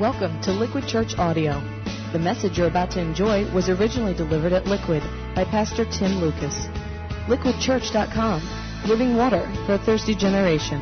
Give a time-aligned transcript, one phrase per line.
[0.00, 1.60] Welcome to Liquid Church Audio.
[2.12, 5.02] The message you're about to enjoy was originally delivered at Liquid
[5.34, 6.68] by Pastor Tim Lucas.
[7.28, 10.80] LiquidChurch.com, living water for a thirsty generation.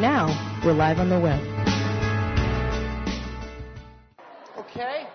[0.00, 0.28] Now,
[0.64, 1.42] we're live on the web.
[4.56, 5.08] Okay.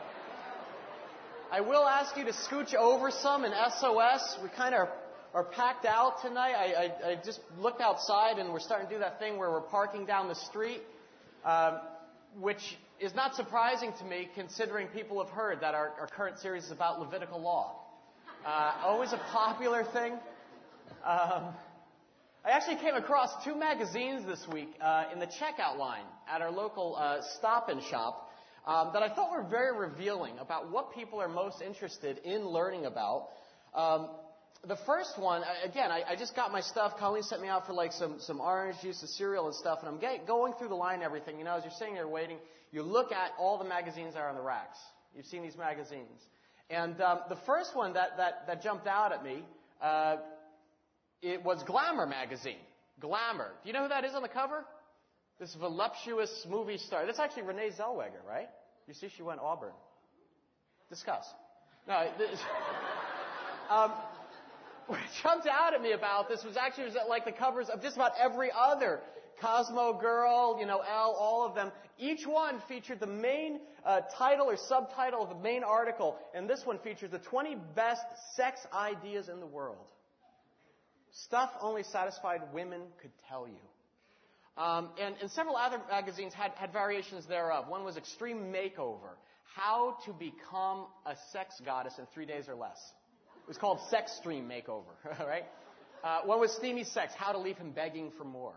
[1.52, 4.38] I will ask you to scooch over some in SOS.
[4.44, 4.90] We kind of
[5.34, 6.54] are packed out tonight.
[6.54, 9.62] I, I, I, just looked outside and we're starting to do that thing where we're
[9.62, 10.82] parking down the street,
[11.44, 11.80] um,
[12.40, 16.66] which is not surprising to me considering people have heard that our, our current series
[16.66, 17.76] is about Levitical law.
[18.46, 20.14] Uh, always a popular thing.
[21.06, 21.54] Um,
[22.46, 26.52] I actually came across two magazines this week uh, in the checkout line at our
[26.52, 28.32] local uh, stop and shop
[28.68, 32.86] um, that I thought were very revealing about what people are most interested in learning
[32.86, 33.30] about.
[33.74, 34.10] Um,
[34.68, 36.98] the first one, again, I, I, just got my stuff.
[37.00, 39.88] Colleen sent me out for like some, some orange juice, a cereal and stuff, and
[39.88, 41.40] I'm going through the line and everything.
[41.40, 42.38] You know, as you're sitting there waiting,
[42.72, 44.78] you look at all the magazines that are on the racks.
[45.16, 46.20] You've seen these magazines.
[46.70, 49.44] And um, the first one that, that, that jumped out at me,
[49.82, 50.18] uh,
[51.22, 52.60] it was Glamour magazine.
[53.00, 53.52] Glamour.
[53.64, 54.66] Do you know who that is on the cover?
[55.40, 57.06] This voluptuous movie star.
[57.06, 58.50] That's actually Renee Zellweger, right?
[58.88, 59.72] You see, she went Auburn.
[60.90, 61.24] Discuss.
[61.88, 62.40] No, this,
[63.70, 63.94] um,
[64.90, 67.96] what jumped out at me about this was actually was like the covers of just
[67.96, 69.00] about every other
[69.40, 71.72] Cosmo Girl, you know, Elle, all of them.
[71.98, 76.66] Each one featured the main uh, title or subtitle of the main article, and this
[76.66, 78.02] one features the 20 best
[78.36, 79.88] sex ideas in the world.
[81.12, 84.62] Stuff only satisfied women could tell you.
[84.62, 87.70] Um, and, and, several other magazines had, had variations thereof.
[87.70, 89.16] One was Extreme Makeover,
[89.56, 92.78] how to become a sex goddess in three days or less.
[93.50, 95.46] It was called Sex Stream Makeover, right?
[96.04, 98.54] Uh, one was Steamy Sex, how to leave him begging for more.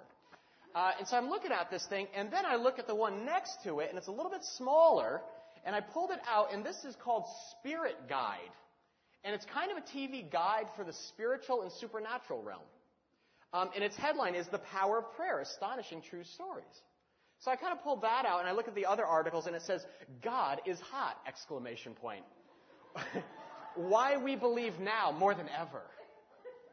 [0.75, 3.25] Uh, and so I'm looking at this thing, and then I look at the one
[3.25, 5.23] next to it, and it's a little bit smaller,
[5.65, 8.53] and I pulled it out, and this is called Spirit Guide.
[9.25, 12.61] And it's kind of a TV guide for the spiritual and supernatural realm.
[13.55, 16.83] Um, and its headline is The Power of Prayer, Astonishing True Stories.
[17.39, 19.57] So I kind of pulled that out, and I look at the other articles, and
[19.57, 19.87] it says,
[20.23, 22.27] God is hot, exclamation point.
[23.77, 25.83] Why we believe now more than ever.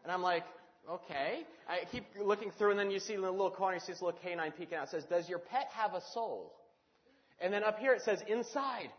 [0.03, 0.43] And I'm like,
[0.89, 1.45] Okay.
[1.67, 4.01] I keep looking through, and then you see in the little corner, you see this
[4.01, 4.85] little canine peeking out.
[4.85, 6.51] It says, Does your pet have a soul?
[7.39, 8.89] And then up here it says, Inside,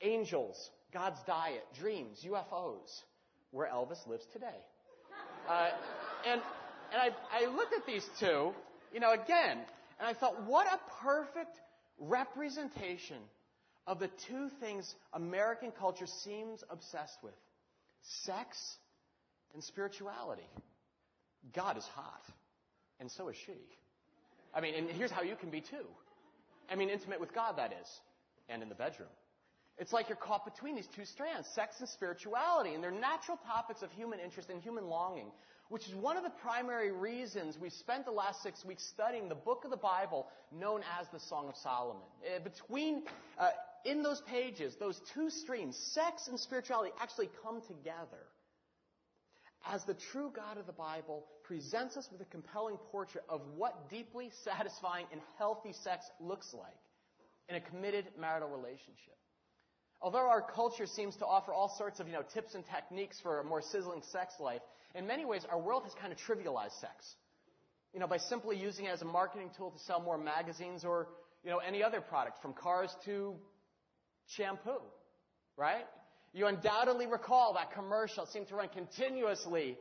[0.00, 3.02] angels, God's diet, dreams, UFOs,
[3.50, 4.46] where Elvis lives today.
[5.48, 5.70] Uh,
[6.26, 6.40] and
[6.92, 8.52] and I, I looked at these two,
[8.92, 9.58] you know, again,
[9.98, 11.56] and I thought, what a perfect
[11.98, 13.18] representation
[13.86, 17.34] of the two things American culture seems obsessed with
[18.24, 18.56] sex
[19.54, 20.48] and spirituality.
[21.54, 22.22] God is hot,
[22.98, 23.56] and so is she.
[24.54, 25.86] I mean, and here's how you can be too.
[26.70, 27.88] I mean, intimate with God, that is,
[28.48, 29.08] and in the bedroom.
[29.78, 33.82] It's like you're caught between these two strands, sex and spirituality, and they're natural topics
[33.82, 35.32] of human interest and human longing,
[35.70, 39.34] which is one of the primary reasons we spent the last six weeks studying the
[39.34, 42.02] book of the Bible known as the Song of Solomon.
[42.22, 43.04] Uh, between,
[43.38, 43.50] uh,
[43.84, 48.26] in those pages, those two streams, sex and spirituality, actually come together
[49.68, 53.90] as the true God of the Bible presents us with a compelling portrait of what
[53.90, 56.78] deeply satisfying and healthy sex looks like
[57.48, 59.16] in a committed marital relationship.
[60.02, 63.40] Although our culture seems to offer all sorts of, you know, tips and techniques for
[63.40, 64.62] a more sizzling sex life,
[64.94, 67.14] in many ways our world has kind of trivialized sex.
[67.92, 71.08] You know, by simply using it as a marketing tool to sell more magazines or,
[71.44, 73.34] you know, any other product from cars to
[74.36, 74.80] shampoo,
[75.56, 75.86] right?
[76.32, 79.76] You undoubtedly recall that commercial seemed to run continuously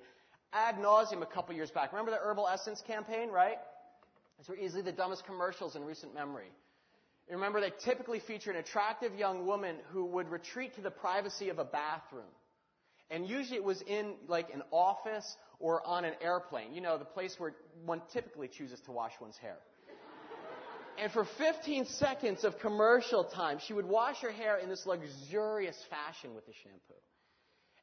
[0.51, 1.91] ad nauseum a couple years back.
[1.91, 3.57] Remember the Herbal Essence campaign, right?
[4.37, 6.51] These were easily the dumbest commercials in recent memory.
[7.27, 11.49] You remember they typically featured an attractive young woman who would retreat to the privacy
[11.49, 12.23] of a bathroom.
[13.11, 16.73] And usually it was in like an office or on an airplane.
[16.73, 17.53] You know, the place where
[17.85, 19.57] one typically chooses to wash one's hair.
[21.01, 25.77] And for 15 seconds of commercial time, she would wash her hair in this luxurious
[25.89, 26.99] fashion with the shampoo.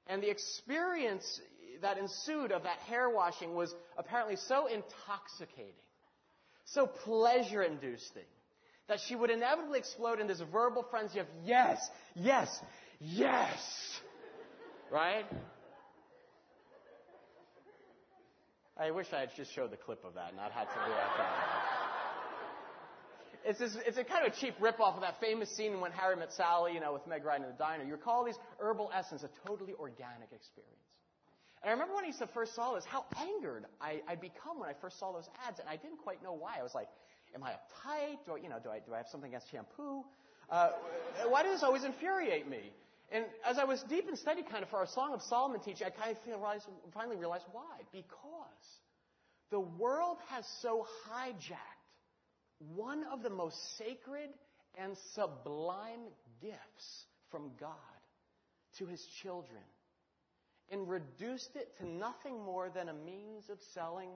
[0.07, 1.41] And the experience
[1.81, 5.73] that ensued of that hair washing was apparently so intoxicating,
[6.67, 8.23] so pleasure inducing,
[8.89, 11.79] that she would inevitably explode in this verbal frenzy of yes,
[12.15, 12.61] yes,
[13.01, 13.59] yes.
[14.93, 15.25] Right?
[18.79, 21.23] I wish I had just showed the clip of that, not had to react to
[21.23, 21.76] that
[23.47, 26.17] it's, this, it's a kind of a cheap ripoff of that famous scene When Harry
[26.17, 27.85] Met Sally, you know, with Meg Ryan in the diner.
[27.85, 30.83] You recall these herbal essence, a totally organic experience.
[31.63, 34.75] And I remember when I first saw this, how angered I, I'd become when I
[34.81, 36.57] first saw those ads, and I didn't quite know why.
[36.59, 36.89] I was like,
[37.35, 38.19] am I uptight?
[38.27, 40.05] Do I, you know, do I, do I have something against shampoo?
[40.51, 40.71] Uh,
[41.29, 42.71] why does this always infuriate me?
[43.11, 45.87] And as I was deep in study kind of for our Song of Solomon teaching,
[45.87, 46.63] I kind of
[46.93, 47.79] finally realized why.
[47.93, 48.67] Because
[49.51, 51.76] the world has so hijacked
[52.59, 54.31] one of the most sacred
[54.77, 56.01] and sublime
[56.41, 57.71] gifts from God
[58.79, 59.63] to his children
[60.71, 64.11] and reduced it to nothing more than a means of selling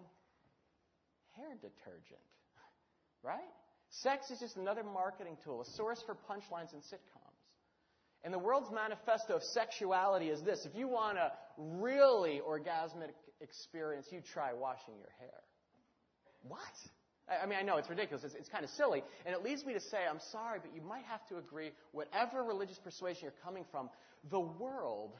[1.36, 2.20] hair detergent.
[3.22, 3.52] Right?
[3.90, 7.30] Sex is just another marketing tool, a source for punchlines and sitcoms.
[8.22, 10.64] And the world's manifesto of sexuality is this.
[10.64, 15.40] If you want a really orgasmic experience, you try washing your hair.
[16.42, 16.60] What?
[17.30, 18.24] I mean, I know it's ridiculous.
[18.24, 19.04] It's, it's, kind of silly.
[19.24, 22.42] And it leads me to say, I'm sorry, but you might have to agree, whatever
[22.42, 23.88] religious persuasion you're coming from,
[24.30, 25.12] the world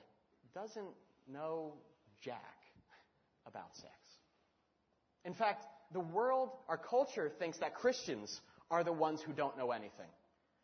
[0.55, 0.89] doesn't
[1.33, 1.75] know
[2.21, 2.57] jack
[3.47, 3.95] about sex.
[5.25, 8.41] In fact, the world, our culture thinks that Christians
[8.71, 10.11] are the ones who don't know anything.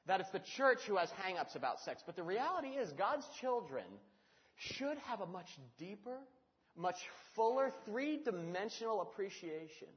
[0.06, 2.02] That it's the church who has hang-ups about sex.
[2.04, 3.84] But the reality is, God's children
[4.56, 5.48] should have a much
[5.78, 6.19] deeper,
[6.76, 6.96] much
[7.34, 9.88] fuller, three-dimensional appreciation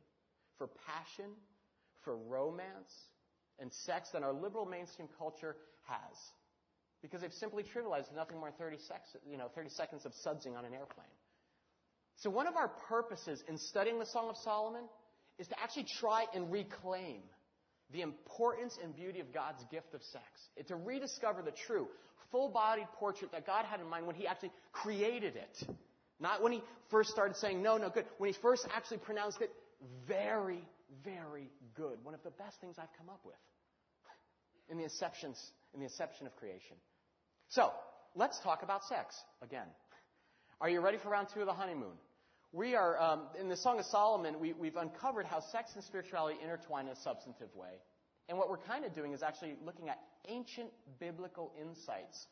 [0.60, 1.32] for passion,
[2.04, 2.94] for romance,
[3.58, 5.56] and sex than our liberal mainstream culture
[5.88, 6.18] has.
[7.02, 10.56] Because they've simply trivialized nothing more than 30, sex, you know, 30 seconds of sudsing
[10.56, 11.08] on an airplane.
[12.18, 14.84] So one of our purposes in studying the Song of Solomon
[15.40, 17.22] is to actually try and reclaim
[17.92, 20.26] the importance and beauty of God's gift of sex.
[20.68, 21.88] to rediscover the true,
[22.32, 25.70] full-bodied portrait that God had in mind when He actually created it.
[26.20, 28.06] Not when He first started saying, no, no, good.
[28.18, 29.52] When He first actually pronounced it
[30.08, 30.64] very,
[31.04, 32.04] very good.
[32.04, 33.36] One of the best things I've come up with
[34.70, 35.40] in the inceptions,
[35.74, 36.78] in the inception of creation.
[37.50, 37.72] So,
[38.16, 39.68] let's talk about sex again.
[40.62, 41.98] Are you ready for round two of the honeymoon?
[42.52, 46.40] We are, um, in the Song of Solomon, we, we've uncovered how sex and spirituality
[46.44, 47.80] intertwine in a substantive way.
[48.28, 52.28] And what we're kind of doing is actually looking at ancient biblical insights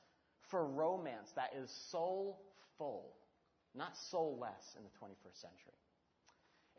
[0.50, 3.16] for romance that is soulful,
[3.76, 5.78] not soulless in the 21st century.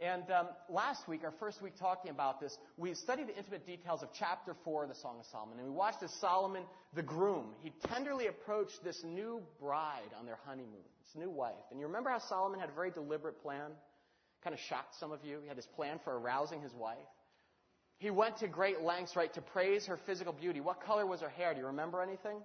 [0.00, 4.00] And um, last week, our first week talking about this, we studied the intimate details
[4.02, 5.58] of chapter 4 of the Song of Solomon.
[5.58, 6.62] And we watched as Solomon,
[6.94, 11.54] the groom, he tenderly approached this new bride on their honeymoon, this new wife.
[11.72, 13.72] And you remember how Solomon had a very deliberate plan?
[14.44, 15.40] Kind of shocked some of you.
[15.42, 16.98] He had this plan for arousing his wife.
[17.98, 20.60] He went to great lengths, right, to praise her physical beauty.
[20.60, 21.54] What color was her hair?
[21.54, 22.38] Do you remember anything?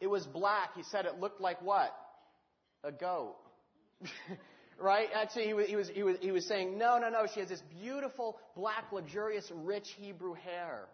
[0.00, 0.74] It was black.
[0.74, 1.94] He said it looked like what?
[2.82, 3.36] A goat.
[4.82, 5.08] Right?
[5.14, 7.48] Actually, he was, he was, he was, he was saying, no, no, no, she has
[7.48, 10.88] this beautiful, black, luxurious, rich Hebrew hair.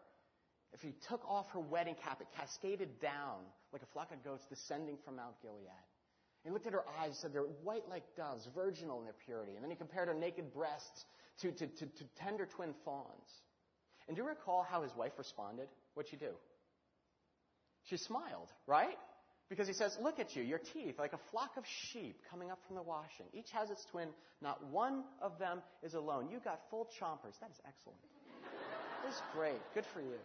[0.75, 3.39] If he took off her wedding cap, it cascaded down
[3.73, 5.71] like a flock of goats descending from Mount Gilead.
[6.45, 9.55] He looked at her eyes and said they're white like doves, virginal in their purity.
[9.55, 11.07] And then he compared her naked breasts
[11.41, 13.29] to, to, to, to tender twin fawns.
[14.07, 15.69] And do you recall how his wife responded?
[15.95, 16.33] What'd she do?
[17.85, 18.99] She smiled, right?
[19.49, 22.59] Because he says, Look at you, your teeth, like a flock of sheep coming up
[22.67, 23.27] from the washing.
[23.33, 24.09] Each has its twin.
[24.43, 26.29] Not one of them is alone.
[26.31, 27.39] You got full chompers.
[27.41, 27.99] That is excellent.
[29.05, 29.61] That's great.
[29.75, 30.19] Good for you.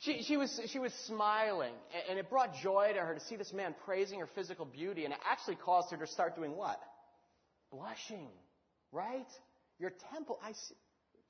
[0.00, 1.72] She, she, was, she was smiling,
[2.10, 5.14] and it brought joy to her to see this man praising her physical beauty, and
[5.14, 6.80] it actually caused her to start doing what?
[7.70, 8.28] Blushing,
[8.92, 9.28] right?
[9.78, 10.74] Your temple, I see,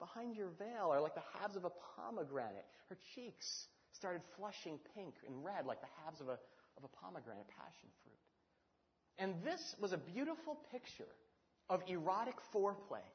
[0.01, 2.65] behind your veil are like the halves of a pomegranate.
[2.89, 6.39] Her cheeks started flushing pink and red like the halves of a,
[6.77, 8.19] of a pomegranate passion fruit.
[9.19, 11.15] And this was a beautiful picture
[11.71, 13.07] of erotic foreplay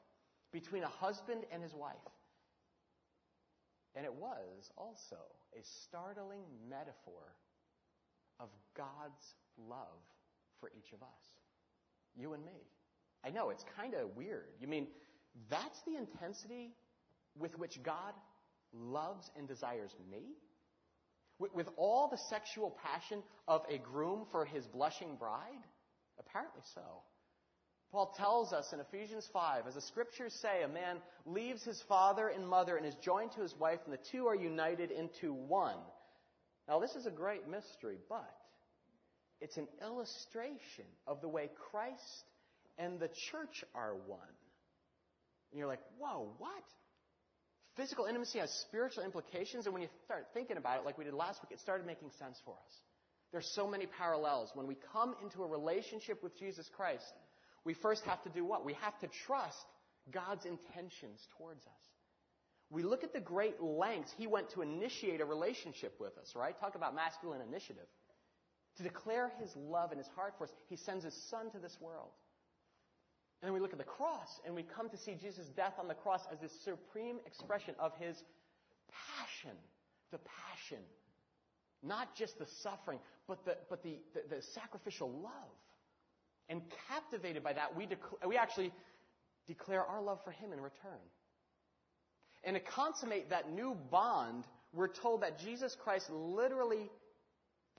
[0.52, 1.94] between a husband and his wife.
[3.94, 5.16] And it was also
[5.52, 7.34] a startling metaphor
[8.38, 9.34] of God's
[9.68, 10.00] love
[10.60, 11.08] for each of us.
[12.16, 12.66] You and me.
[13.24, 14.48] I know, it's kind of weird.
[14.60, 14.86] You mean,
[15.50, 16.70] that's the intensity
[17.38, 18.14] with which God
[18.72, 20.22] loves and desires me?
[21.40, 25.64] With, with all the sexual passion of a groom for his blushing bride?
[26.18, 26.82] Apparently so.
[27.90, 32.28] Paul tells us in Ephesians 5, as the scriptures say, a man leaves his father
[32.28, 35.78] and mother and is joined to his wife, and the two are united into one.
[36.68, 38.36] Now, this is a great mystery, but
[39.40, 42.24] it's an illustration of the way Christ
[42.78, 44.20] and the church are one.
[45.50, 46.64] And you're like, whoa, what?
[47.80, 51.14] Physical intimacy has spiritual implications, and when you start thinking about it, like we did
[51.14, 52.74] last week, it started making sense for us.
[53.32, 54.50] There's so many parallels.
[54.52, 57.10] When we come into a relationship with Jesus Christ,
[57.64, 58.66] we first have to do what?
[58.66, 59.64] We have to trust
[60.10, 61.82] God's intentions towards us.
[62.68, 66.60] We look at the great lengths He went to initiate a relationship with us, right?
[66.60, 67.88] Talk about masculine initiative.
[68.76, 71.78] To declare His love and His heart for us, He sends His Son to this
[71.80, 72.10] world.
[73.42, 75.88] And then we look at the cross and we come to see Jesus' death on
[75.88, 78.22] the cross as this supreme expression of his
[79.16, 79.56] passion,
[80.12, 80.84] the passion
[81.82, 85.56] Not just the suffering, but the, but the, the, the sacrificial love.
[86.48, 88.72] And captivated by that, we, dec- we actually
[89.46, 91.00] declare our love for Him in return.
[92.44, 96.90] And to consummate that new bond, we're told that Jesus Christ literally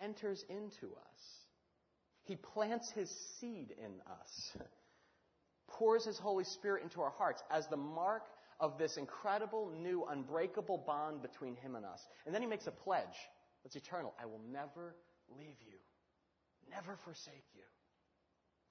[0.01, 1.21] enters into us.
[2.23, 4.57] He plants His seed in us,
[5.77, 8.23] pours His Holy Spirit into our hearts as the mark
[8.59, 12.07] of this incredible, new, unbreakable bond between Him and us.
[12.25, 13.17] And then He makes a pledge
[13.63, 14.13] that's eternal.
[14.21, 14.95] I will never
[15.37, 15.77] leave you,
[16.69, 17.63] never forsake you.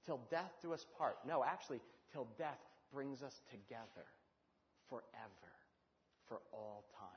[0.07, 1.17] Till death do us part.
[1.27, 1.81] No, actually,
[2.13, 2.59] till death
[2.93, 4.07] brings us together
[4.89, 5.53] forever,
[6.27, 7.09] for all time.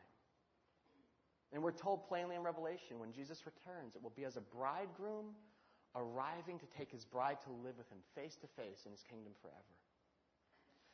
[1.54, 5.36] And we're told plainly in Revelation when Jesus returns, it will be as a bridegroom
[5.96, 9.34] arriving to take his bride to live with him face to face in his kingdom
[9.42, 9.58] forever.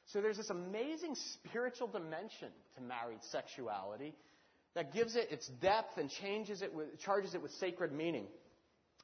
[0.08, 4.16] So there's this amazing spiritual dimension to married sexuality
[4.76, 8.26] that gives it its depth and changes it with, charges it with sacred meaning.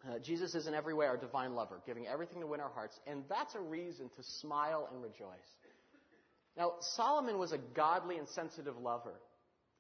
[0.08, 3.00] Uh, Jesus is in every way our divine lover, giving everything to win our hearts,
[3.08, 5.50] and that's a reason to smile and rejoice.
[6.58, 9.20] Now, Solomon was a godly and sensitive lover.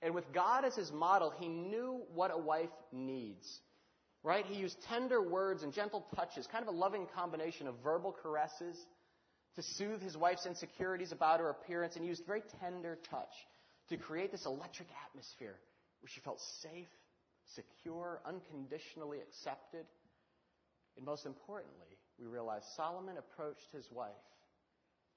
[0.02, 3.48] And with God as his model, he knew what a wife needs.
[4.26, 4.44] Right?
[4.44, 8.76] He used tender words and gentle touches, kind of a loving combination of verbal caresses
[9.56, 13.30] to soothe his wife's insecurities about her appearance, and he used very tender touch
[13.90, 15.56] to create this electric atmosphere
[16.02, 16.88] where she felt safe,
[17.54, 19.86] secure, unconditionally accepted.
[20.98, 24.10] And most importantly, we realize Solomon approached his wife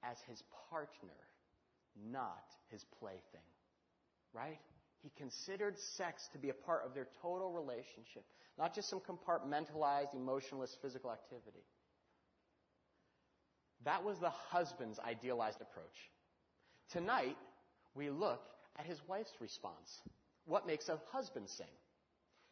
[0.03, 1.17] as his partner,
[2.11, 3.49] not his plaything.
[4.33, 4.59] Right?
[5.01, 8.25] He considered sex to be a part of their total relationship,
[8.57, 11.63] not just some compartmentalized, emotionless physical activity.
[13.85, 16.11] That was the husband's idealized approach.
[16.91, 17.37] Tonight,
[17.95, 18.41] we look
[18.77, 20.01] at his wife's response.
[20.45, 21.67] What makes a husband sing?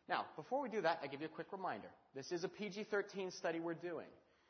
[0.08, 1.90] Now, before we do that, I give you a quick reminder.
[2.16, 4.08] This is a PG 13 study we're doing.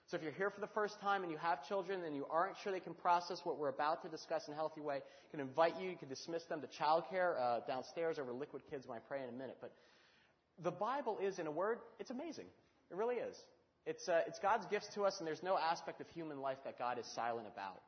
[0.07, 2.55] So if you're here for the first time and you have children and you aren't
[2.63, 5.41] sure they can process what we're about to discuss in a healthy way, I can
[5.41, 9.01] invite you, you can dismiss them to childcare uh, downstairs over Liquid Kids when I
[9.01, 9.57] pray in a minute.
[9.59, 9.73] But
[10.63, 12.45] the Bible is, in a word, it's amazing.
[12.89, 13.35] It really is.
[13.85, 16.79] It's, uh, it's God's gifts to us, and there's no aspect of human life that
[16.79, 17.81] God is silent about.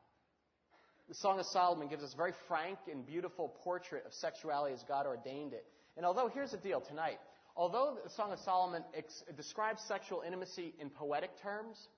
[1.08, 4.82] The Song of Solomon gives us a very frank and beautiful portrait of sexuality as
[4.86, 5.64] God ordained it.
[5.96, 7.18] And although, here's the deal tonight,
[7.56, 11.88] although the Song of Solomon ex- describes sexual intimacy in poetic terms,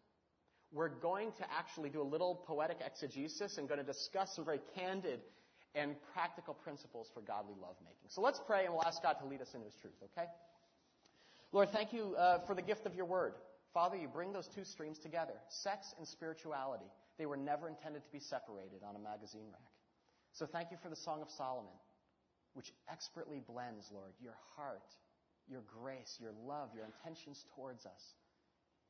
[0.72, 4.60] we're going to actually do a little poetic exegesis and going to discuss some very
[4.74, 5.20] candid
[5.74, 8.08] and practical principles for godly lovemaking.
[8.08, 10.28] So let's pray and we'll ask God to lead us into His truth, okay?
[11.52, 13.34] Lord, thank you uh, for the gift of your word.
[13.74, 16.84] Father, you bring those two streams together sex and spirituality.
[17.18, 19.72] They were never intended to be separated on a magazine rack.
[20.32, 21.72] So thank you for the Song of Solomon,
[22.54, 24.88] which expertly blends, Lord, your heart,
[25.48, 28.14] your grace, your love, your intentions towards us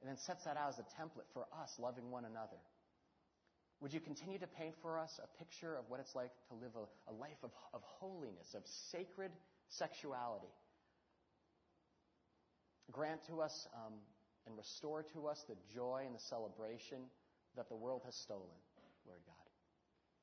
[0.02, 2.58] and then sets that out as a template for us loving one another.
[3.80, 6.72] Would you continue to paint for us a picture of what it's like to live
[6.74, 9.30] a, a life of, of holiness, of sacred
[9.68, 10.50] sexuality?
[12.90, 13.94] Grant to us um,
[14.46, 16.98] and restore to us the joy and the celebration
[17.56, 18.58] that the world has stolen,
[19.06, 19.46] Lord God.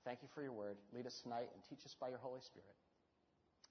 [0.03, 0.77] Thank you for your word.
[0.93, 2.75] Lead us tonight and teach us by your Holy Spirit.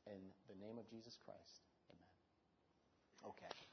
[0.07, 3.33] In the name of Jesus Christ, amen.
[3.33, 3.68] Okay.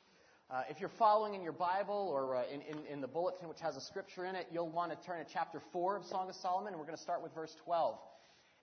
[0.47, 3.59] Uh, if you're following in your Bible or uh, in, in, in, the bulletin which
[3.61, 6.35] has a scripture in it, you'll want to turn to chapter 4 of Song of
[6.35, 7.97] Solomon, and we're going to start with verse 12.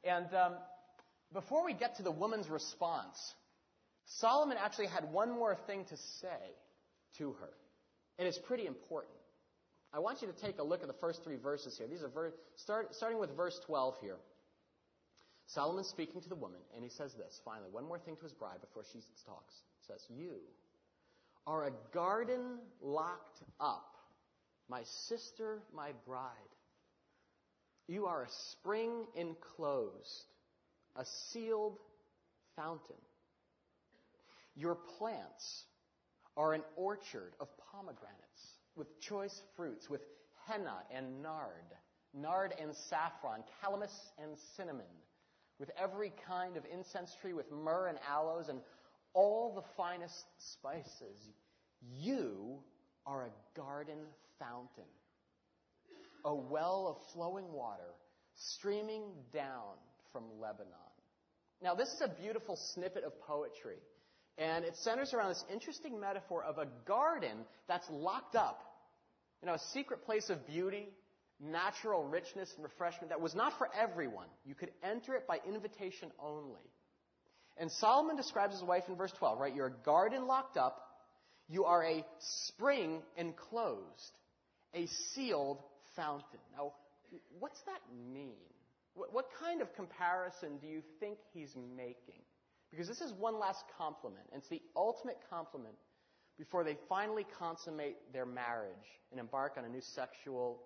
[0.05, 0.53] And um,
[1.33, 3.17] before we get to the woman's response,
[4.07, 6.55] Solomon actually had one more thing to say
[7.19, 7.51] to her,
[8.17, 9.19] and it's pretty important.
[9.93, 11.89] I want you to take a look at the first three verses here.
[11.89, 14.17] These are ver- start, starting with verse 12 here.
[15.47, 18.33] Solomon's speaking to the woman, and he says this, finally, one more thing to his
[18.33, 19.55] bride before she talks.
[19.81, 20.39] He says, You
[21.47, 23.97] are a garden locked up,
[24.69, 26.31] my sister, my bride.
[27.89, 30.25] You are a spring enclosed,
[30.97, 31.79] a sealed
[32.57, 32.97] fountain.
[34.55, 35.65] Your plants
[36.37, 40.03] are an orchard of pomegranates with choice fruits, with
[40.47, 41.65] henna and nard,
[42.15, 44.85] nard and saffron, calamus and cinnamon,
[45.59, 48.61] with every kind of incense tree, with myrrh and aloes, and
[49.15, 51.29] all the finest spices.
[52.01, 52.59] You
[53.07, 53.99] are a garden
[54.39, 54.91] fountain,
[56.25, 57.95] a well of flowing water
[58.35, 59.03] streaming
[59.33, 59.75] down
[60.13, 60.73] from Lebanon.
[61.63, 63.77] Now, this is a beautiful snippet of poetry,
[64.39, 68.61] and it centers around this interesting metaphor of a garden that's locked up.
[69.43, 70.89] You know, a secret place of beauty,
[71.41, 74.29] natural richness and refreshment that was not for everyone.
[74.45, 76.63] You could enter it by invitation only.
[77.59, 79.55] And Solomon describes his wife in verse 12, right?
[79.55, 80.81] You're a garden locked up,
[81.49, 82.05] You are a
[82.49, 84.19] spring enclosed,
[84.75, 85.59] a sealed
[85.95, 86.41] fountain.
[86.57, 86.73] Now,
[87.39, 87.81] what's that
[88.13, 88.37] mean?
[88.95, 92.21] What, kind of comparison do you think he's making?
[92.71, 95.77] Because this is one last compliment, and it's the ultimate compliment
[96.39, 100.63] before they finally consummate their marriage and embark on a new sexual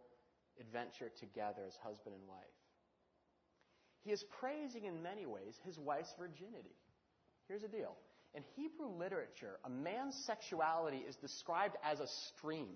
[0.60, 2.55] adventure together as husband and wife.
[4.06, 6.76] He is praising in many ways his wife's virginity.
[7.48, 7.96] Here's the deal.
[8.34, 12.68] In Hebrew literature, a man's sexuality is described as a stream.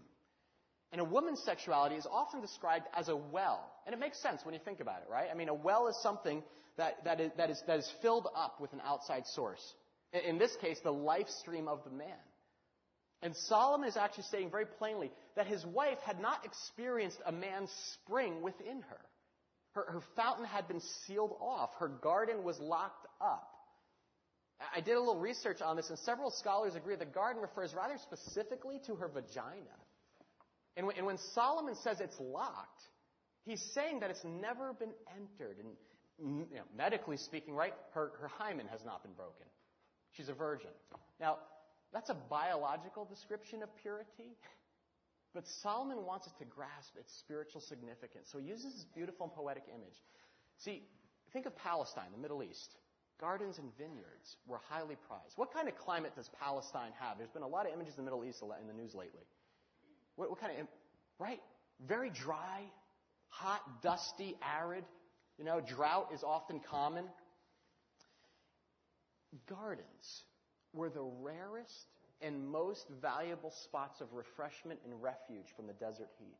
[0.91, 3.65] And a woman's sexuality is often described as a well.
[3.87, 5.29] And it makes sense when you think about it, right?
[5.31, 6.43] I mean, a well is something
[6.79, 9.63] that, that, is, that, is, that is filled up with an outside source.
[10.13, 12.19] In this case, the life stream of the man.
[13.23, 17.71] And Solomon is actually saying very plainly that his wife had not experienced a man's
[17.95, 19.01] spring within her.
[19.73, 21.71] Her, her fountain had been sealed off.
[21.79, 23.47] Her garden was locked up.
[24.75, 27.97] I did a little research on this, and several scholars agree the garden refers rather
[27.99, 29.79] specifically to her vagina.
[30.77, 32.83] And when, and when Solomon says it's locked,
[33.47, 35.57] he's saying that it's never been entered.
[35.59, 39.47] And you know, medically speaking, right, her, her hymen has not been broken.
[40.13, 40.71] She's a virgin.
[41.19, 41.39] Now,
[41.93, 44.37] that's a biological description of purity.
[45.33, 48.29] But Solomon wants us to grasp its spiritual significance.
[48.33, 49.95] So he uses this beautiful and poetic image.
[50.59, 50.83] See,
[51.33, 52.75] think of Palestine, the Middle East.
[53.21, 55.35] Gardens and vineyards were highly prized.
[55.37, 57.19] What kind of climate does Palestine have?
[57.19, 59.23] There's been a lot of images of the Middle East in the news lately.
[60.17, 60.67] What, what kind of,
[61.19, 61.41] right?
[61.87, 62.63] Very dry,
[63.29, 64.85] hot, dusty, arid.
[65.39, 67.05] You know, drought is often common.
[69.49, 70.25] Gardens
[70.73, 71.87] were the rarest
[72.23, 76.37] and most valuable spots of refreshment and refuge from the desert heat.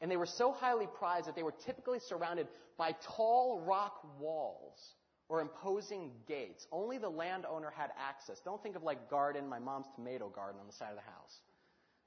[0.00, 2.48] And they were so highly prized that they were typically surrounded
[2.78, 4.94] by tall rock walls
[5.28, 6.66] or imposing gates.
[6.72, 8.40] Only the landowner had access.
[8.44, 11.42] Don't think of like garden, my mom's tomato garden on the side of the house.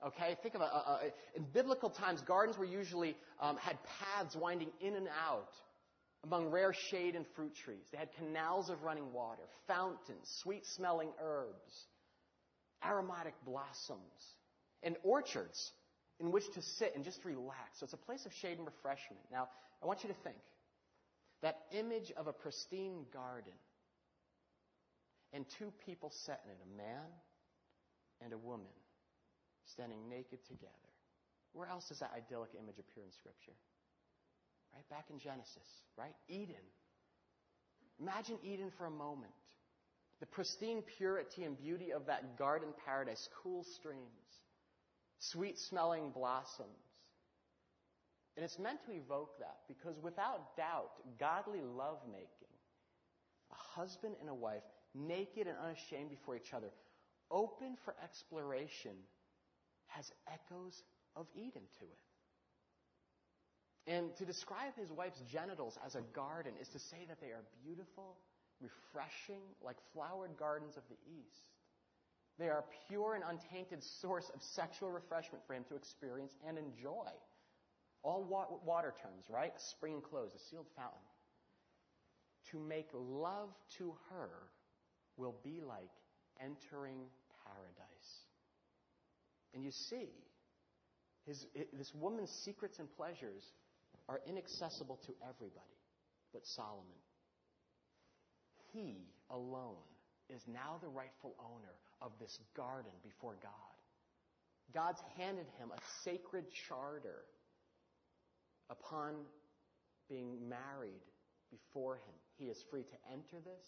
[0.05, 4.35] Okay, think of a, a, a in biblical times, gardens were usually um, had paths
[4.35, 5.53] winding in and out
[6.25, 7.85] among rare shade and fruit trees.
[7.91, 11.87] They had canals of running water, fountains, sweet-smelling herbs,
[12.85, 14.35] aromatic blossoms,
[14.81, 15.71] and orchards
[16.19, 17.79] in which to sit and just relax.
[17.79, 19.21] So it's a place of shade and refreshment.
[19.31, 19.49] Now,
[19.81, 20.37] I want you to think
[21.41, 23.53] that image of a pristine garden
[25.33, 27.09] and two people set in it, a man
[28.21, 28.71] and a woman
[29.65, 30.71] standing naked together.
[31.53, 33.57] Where else does that idyllic image appear in Scripture?
[34.73, 34.87] Right?
[34.89, 35.67] Back in Genesis,
[35.97, 36.15] right?
[36.27, 36.63] Eden.
[37.99, 39.33] Imagine Eden for a moment.
[40.23, 44.39] The pristine purity and beauty of that garden paradise, cool streams,
[45.19, 46.69] sweet smelling blossoms.
[48.37, 52.55] And it's meant to evoke that because without doubt, godly lovemaking,
[53.51, 54.63] a husband and a wife,
[54.95, 56.71] naked and unashamed before each other,
[57.29, 58.95] open for exploration
[59.87, 60.83] has echoes
[61.17, 63.91] of Eden to it.
[63.91, 67.43] And to describe his wife's genitals as a garden is to say that they are
[67.61, 68.15] beautiful,
[68.61, 71.49] refreshing, like flowered gardens of the East.
[72.39, 76.57] They are a pure and untainted source of sexual refreshment for him to experience and
[76.57, 77.09] enjoy.
[78.01, 78.23] All
[78.65, 79.53] water terms, right?
[79.55, 80.99] A spring closed, a sealed fountain.
[82.51, 84.29] To make love to her
[85.15, 85.91] will be like
[86.41, 86.99] entering
[87.45, 88.11] paradise.
[89.53, 90.09] And you see,
[91.25, 93.43] his, this woman's secrets and pleasures
[94.09, 95.73] are inaccessible to everybody
[96.33, 96.99] but Solomon.
[98.73, 99.85] He alone
[100.29, 103.51] is now the rightful owner of this garden before God.
[104.73, 107.25] God's handed him a sacred charter
[108.69, 109.13] upon
[110.09, 111.03] being married
[111.51, 112.15] before him.
[112.37, 113.65] He is free to enter this,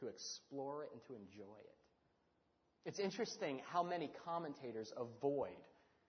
[0.00, 1.76] to explore it, and to enjoy it.
[2.86, 5.58] It's interesting how many commentators avoid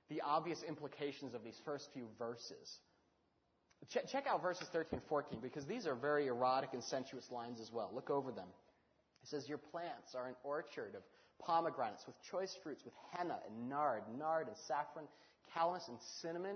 [0.09, 2.79] the obvious implications of these first few verses.
[3.89, 7.59] Ch- check out verses 13 and 14 because these are very erotic and sensuous lines
[7.61, 7.91] as well.
[7.93, 8.47] Look over them.
[9.23, 11.03] It says, Your plants are an orchard of
[11.39, 15.05] pomegranates with choice fruits, with henna and nard, nard and saffron,
[15.55, 16.55] calamus and cinnamon,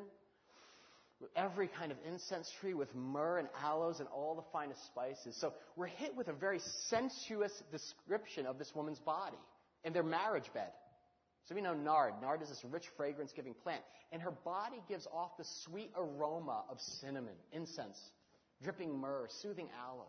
[1.20, 5.38] with every kind of incense tree, with myrrh and aloes and all the finest spices.
[5.40, 9.38] So we're hit with a very sensuous description of this woman's body
[9.84, 10.72] in their marriage bed.
[11.52, 12.14] So we know nard.
[12.22, 13.82] Nard is this rich fragrance giving plant.
[14.14, 18.12] And her body gives off the sweet aroma of cinnamon, incense,
[18.64, 20.06] dripping myrrh, soothing aloes.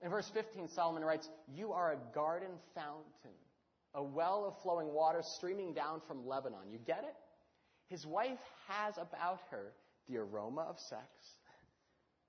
[0.00, 3.36] In verse 15, Solomon writes, You are a garden fountain,
[3.96, 6.70] a well of flowing water streaming down from Lebanon.
[6.70, 7.16] You get it?
[7.88, 9.72] His wife has about her
[10.08, 11.02] the aroma of sex,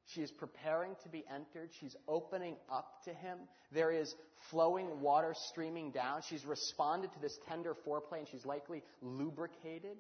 [0.08, 1.70] She is preparing to be entered.
[1.80, 3.38] She's opening up to him.
[3.72, 4.14] There is
[4.52, 6.22] flowing water streaming down.
[6.30, 9.98] She's responded to this tender foreplay and she's likely lubricated.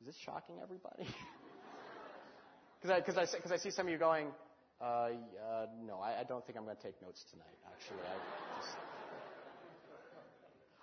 [0.00, 1.06] Is this shocking everybody?
[2.80, 4.28] Because I, I, I, see some of you going,
[4.80, 5.10] uh, uh,
[5.84, 7.98] no, I, I, don't think I'm going to take notes tonight, actually.
[8.06, 8.76] I, just...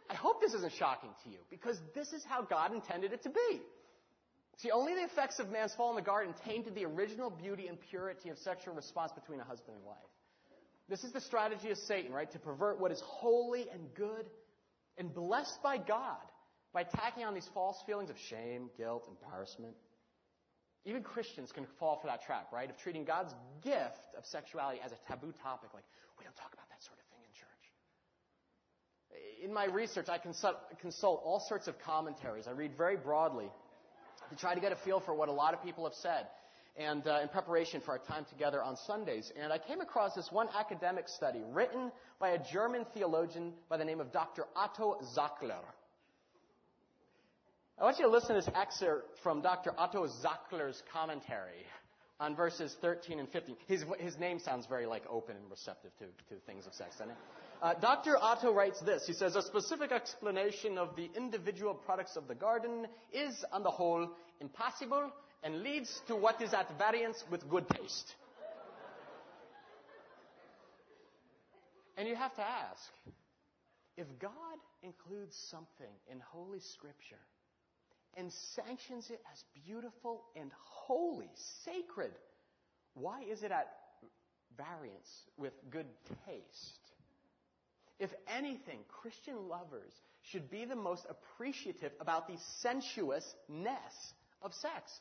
[0.09, 3.29] I hope this isn't shocking to you, because this is how God intended it to
[3.29, 3.61] be.
[4.57, 7.77] See, only the effects of man's fall in the garden tainted the original beauty and
[7.89, 9.97] purity of sexual response between a husband and wife.
[10.87, 12.31] This is the strategy of Satan, right?
[12.31, 14.25] To pervert what is holy and good
[14.97, 16.21] and blessed by God
[16.73, 19.75] by tacking on these false feelings of shame, guilt, embarrassment.
[20.85, 22.69] Even Christians can fall for that trap, right?
[22.69, 25.85] Of treating God's gift of sexuality as a taboo topic, like,
[26.19, 27.71] we don't talk about that sort of thing in church.
[29.43, 32.47] In my research, I consult, consult all sorts of commentaries.
[32.47, 33.49] I read very broadly
[34.29, 36.27] to try to get a feel for what a lot of people have said
[36.77, 39.31] and uh, in preparation for our time together on Sundays.
[39.41, 43.85] And I came across this one academic study written by a German theologian by the
[43.85, 44.45] name of Dr.
[44.55, 45.63] Otto Sackler.
[47.79, 49.73] I want you to listen to this excerpt from Dr.
[49.77, 51.65] Otto Sackler's commentary
[52.19, 53.55] on verses 13 and 15.
[53.67, 57.11] His, his name sounds very like open and receptive to, to things of sex, doesn't
[57.11, 57.17] it?
[57.65, 58.15] Uh, Dr.
[58.21, 59.07] Otto writes this.
[59.07, 63.71] He says, a specific explanation of the individual products of the garden is, on the
[63.71, 64.07] whole,
[64.39, 68.13] impossible and leads to what is at variance with good taste.
[71.97, 72.83] and you have to ask,
[73.97, 77.23] if God includes something in Holy Scripture
[78.15, 81.31] and sanctions it as beautiful and holy,
[81.63, 82.11] sacred,
[82.93, 83.71] why is it at
[84.55, 85.87] variance with good
[86.27, 86.84] taste?
[87.99, 89.93] If anything, Christian lovers
[90.31, 94.99] should be the most appreciative about the sensuousness of sex.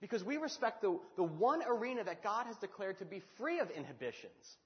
[0.00, 3.70] Because we respect the, the one arena that God has declared to be free of
[3.70, 4.56] inhibitions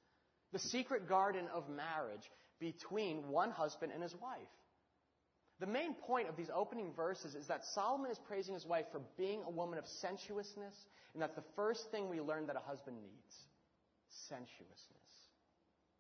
[0.52, 4.48] the secret garden of marriage between one husband and his wife.
[5.58, 9.00] The main point of these opening verses is that Solomon is praising his wife for
[9.18, 10.74] being a woman of sensuousness,
[11.12, 13.34] and that's the first thing we learn that a husband needs
[14.28, 15.05] sensuousness.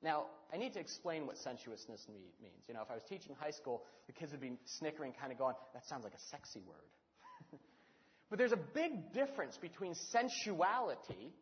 [0.02, 2.62] Now, I need to explain what sensuousness means.
[2.68, 5.38] You know, if I was teaching high school, the kids would be snickering, kind of
[5.38, 7.58] going, that sounds like a sexy word.
[8.30, 11.32] but there's a big difference between sensuality,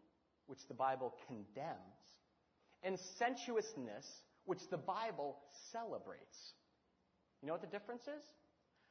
[0.47, 1.79] which the Bible condemns,
[2.83, 4.07] and sensuousness,
[4.45, 5.37] which the Bible
[5.73, 6.53] celebrates.
[7.43, 8.25] You know what the difference is?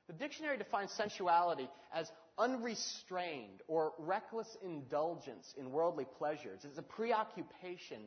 [0.08, 6.60] The dictionary defines sensuality as unrestrained or reckless indulgence in worldly pleasures.
[6.63, 8.02] It's a preoccupation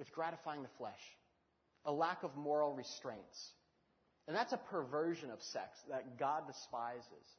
[0.00, 0.98] with gratifying the flesh,
[1.84, 3.52] a lack of moral restraints.
[4.26, 7.36] And that's a perversion of sex that God despises.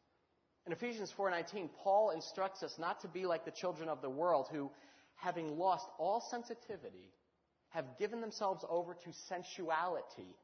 [0.68, 4.48] In Ephesians 4:19, Paul instructs us not to be like the children of the world
[4.52, 4.72] who,
[5.16, 7.12] having lost all sensitivity,
[7.70, 10.36] have given themselves over to sensuality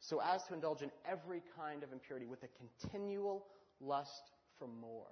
[0.00, 3.46] so as to indulge in every kind of impurity with a continual
[3.80, 5.10] lust for more.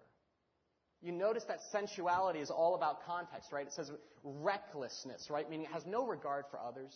[1.03, 3.67] You notice that sensuality is all about context, right?
[3.67, 3.91] It says
[4.23, 5.49] recklessness, right?
[5.49, 6.93] Meaning it has no regard for others.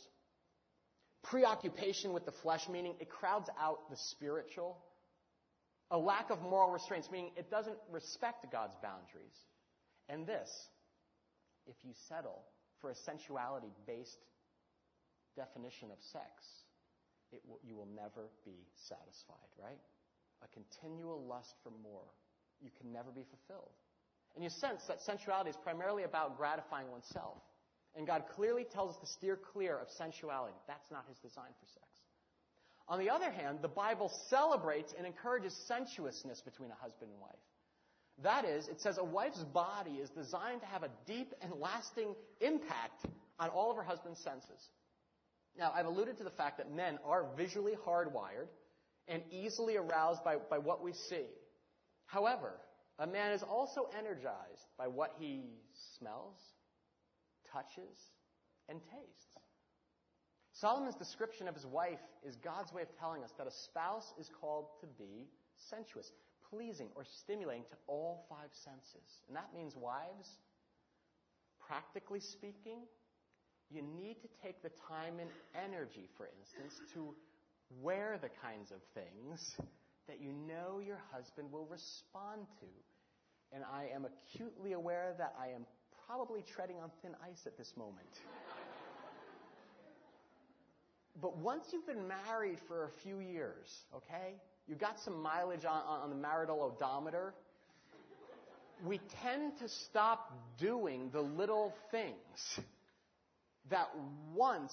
[1.23, 4.77] Preoccupation with the flesh, meaning it crowds out the spiritual.
[5.91, 9.37] A lack of moral restraints, meaning it doesn't respect God's boundaries.
[10.11, 10.51] And this,
[11.67, 12.45] if you settle
[12.81, 14.19] for a sensuality based
[15.35, 16.29] definition of sex,
[17.49, 19.81] will, you will never be satisfied, right?
[20.43, 22.05] A continual lust for more.
[22.61, 23.73] You can never be fulfilled.
[24.35, 27.39] And you sense that sensuality is primarily about gratifying oneself.
[27.97, 30.55] And God clearly tells us to steer clear of sensuality.
[30.67, 31.87] That's not His design for sex.
[32.89, 37.33] On the other hand, the Bible celebrates and encourages sensuousness between a husband and wife.
[38.23, 42.15] That is, it says a wife's body is designed to have a deep and lasting
[42.41, 43.07] impact
[43.39, 44.69] on all of her husband's senses.
[45.57, 48.49] Now, I've alluded to the fact that men are visually hardwired
[49.09, 51.27] and easily aroused by, by what we see.
[52.07, 52.53] However,
[52.99, 55.43] a man is also energized by what he
[55.99, 56.39] smells,
[57.51, 58.13] touches,
[58.69, 59.39] and tastes.
[60.53, 64.31] Solomon's description of his wife is God's way of telling us that a spouse is
[64.41, 65.27] called to be
[65.57, 66.13] sensuous,
[66.49, 69.23] pleasing, or stimulating to all five senses.
[69.27, 70.39] And that means, wives,
[71.67, 72.79] practically speaking,
[73.71, 77.15] you need to take the time and energy, for instance, to
[77.83, 79.57] wear the kinds of things
[80.09, 82.67] that you know your husband will respond to.
[83.53, 85.65] And I am acutely aware that I am
[86.07, 88.01] probably treading on thin ice at this moment.
[91.21, 94.35] but once you've been married for a few years, okay,
[94.67, 97.35] you've got some mileage on, on the marital odometer,
[98.85, 102.17] we tend to stop doing the little things
[103.71, 103.89] that
[104.35, 104.73] once,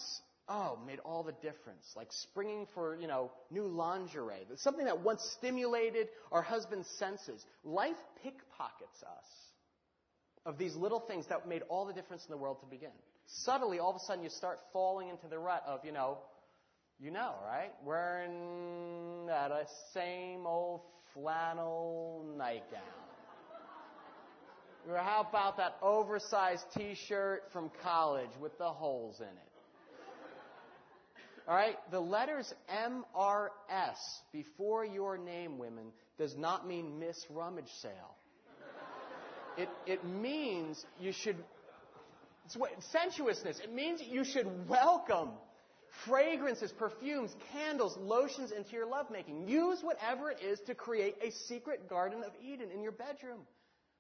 [0.52, 1.86] oh, made all the difference.
[1.96, 4.46] Like springing for, you know, new lingerie.
[4.58, 7.44] Something that once stimulated our husband's senses.
[7.64, 9.26] Life pickpockets us
[10.46, 12.90] of these little things that made all the difference in the world to begin.
[13.28, 16.18] Subtly, all of a sudden, you start falling into the rut of, you know,
[17.00, 17.72] you know, right?
[17.86, 20.82] Wearing that uh, same old
[21.14, 22.82] flannel nightgown.
[24.90, 29.51] Or how about that oversized t-shirt from college with the holes in it?
[31.48, 31.78] Alright?
[31.92, 33.50] The letters MRS
[34.32, 38.16] before your name, women, does not mean Miss Rummage Sale.
[39.58, 41.36] It, it means you should,
[42.46, 43.60] it's what, sensuousness.
[43.62, 45.30] It means you should welcome
[46.06, 49.48] fragrances, perfumes, candles, lotions into your lovemaking.
[49.48, 53.40] Use whatever it is to create a secret Garden of Eden in your bedroom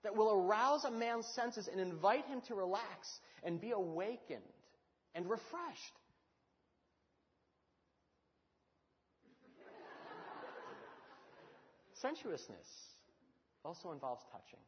[0.03, 4.41] that will arouse a man's senses and invite him to relax and be awakened
[5.13, 5.99] and refreshed.
[12.01, 12.67] Sensuousness
[13.63, 14.59] also involves touching.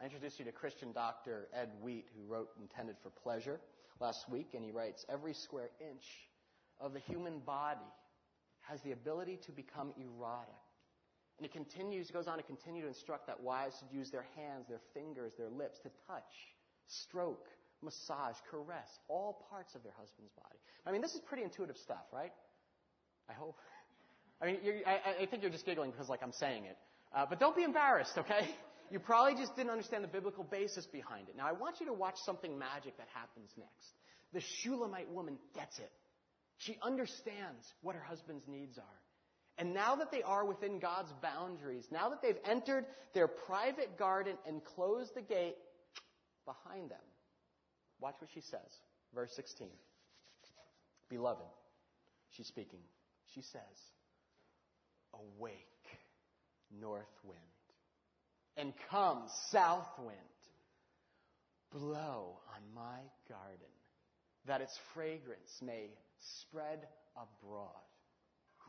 [0.00, 3.60] I introduced you to Christian doctor Ed Wheat, who wrote Intended for Pleasure
[3.98, 6.04] last week, and he writes Every square inch
[6.80, 7.80] of the human body
[8.60, 10.52] has the ability to become erotic.
[11.38, 14.66] And he continues, goes on to continue to instruct that wives should use their hands,
[14.68, 16.32] their fingers, their lips to touch,
[16.86, 17.46] stroke,
[17.82, 20.58] massage, caress all parts of their husband's body.
[20.86, 22.32] I mean, this is pretty intuitive stuff, right?
[23.28, 23.56] I hope.
[24.42, 26.78] I mean, I, I, think you're just giggling because, like, I'm saying it.
[27.14, 28.48] Uh, but don't be embarrassed, okay?
[28.90, 31.36] You probably just didn't understand the biblical basis behind it.
[31.36, 33.94] Now, I want you to watch something magic that happens next.
[34.32, 35.92] The Shulamite woman gets it.
[36.58, 39.00] She understands what her husband's needs are.
[39.58, 44.36] And now that they are within God's boundaries, now that they've entered their private garden
[44.46, 45.56] and closed the gate
[46.46, 46.98] behind them,
[48.00, 48.60] watch what she says.
[49.14, 49.68] Verse 16.
[51.08, 51.44] Beloved,
[52.30, 52.80] she's speaking.
[53.34, 53.60] She says,
[55.14, 55.66] Awake,
[56.80, 57.40] north wind,
[58.56, 60.18] and come, south wind.
[61.72, 63.70] Blow on my garden,
[64.46, 67.80] that its fragrance may spread abroad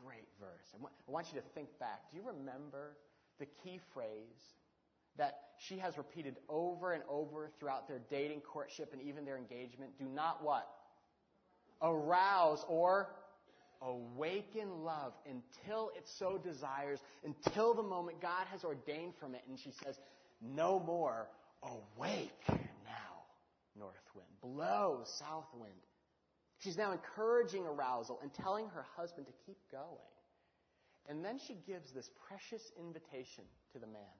[0.04, 0.66] great verse.
[0.74, 2.10] I want you to think back.
[2.10, 2.96] Do you remember
[3.38, 4.54] the key phrase
[5.16, 9.92] that she has repeated over and over throughout their dating, courtship, and even their engagement?
[9.98, 10.68] Do not what?
[11.80, 13.10] Arouse or
[13.84, 19.42] awaken love until it so desires, until the moment God has ordained from it.
[19.48, 19.98] And she says,
[20.40, 21.28] No more.
[21.62, 23.22] Awake now,
[23.78, 24.26] north wind.
[24.42, 25.72] Blow, south wind.
[26.58, 30.12] She's now encouraging arousal and telling her husband to keep going.
[31.08, 34.14] And then she gives this precious invitation to the man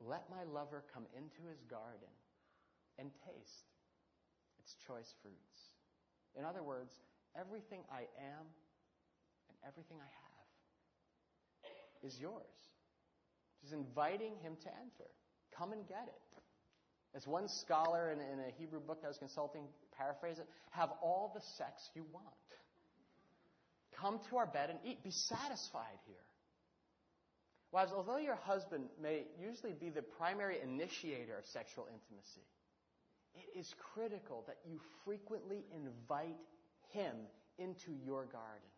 [0.00, 2.12] Let my lover come into his garden
[2.98, 3.68] and taste
[4.58, 5.60] its choice fruits.
[6.38, 6.92] In other words,
[7.38, 8.44] everything I am
[9.48, 10.36] and everything I have
[12.02, 12.56] is yours.
[13.60, 15.10] She's inviting him to enter.
[15.56, 16.22] Come and get it.
[17.14, 19.62] As one scholar in, in a Hebrew book I was consulting
[19.96, 22.26] paraphrase it, have all the sex you want.
[23.98, 25.02] Come to our bed and eat.
[25.02, 26.16] Be satisfied here.
[27.72, 32.44] Wives, although your husband may usually be the primary initiator of sexual intimacy,
[33.34, 36.36] it is critical that you frequently invite
[36.96, 37.14] him
[37.58, 38.68] into your garden.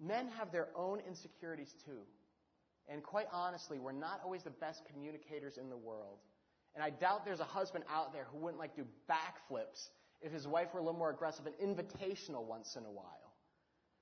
[0.00, 2.02] Men have their own insecurities too.
[2.88, 6.18] And quite honestly, we're not always the best communicators in the world.
[6.74, 9.88] And I doubt there's a husband out there who wouldn't like do backflips
[10.20, 13.34] if his wife were a little more aggressive and invitational once in a while.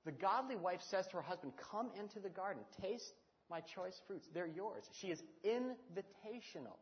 [0.05, 3.13] The godly wife says to her husband, Come into the garden, taste
[3.49, 4.27] my choice fruits.
[4.33, 4.83] They're yours.
[4.91, 6.77] She is invitational,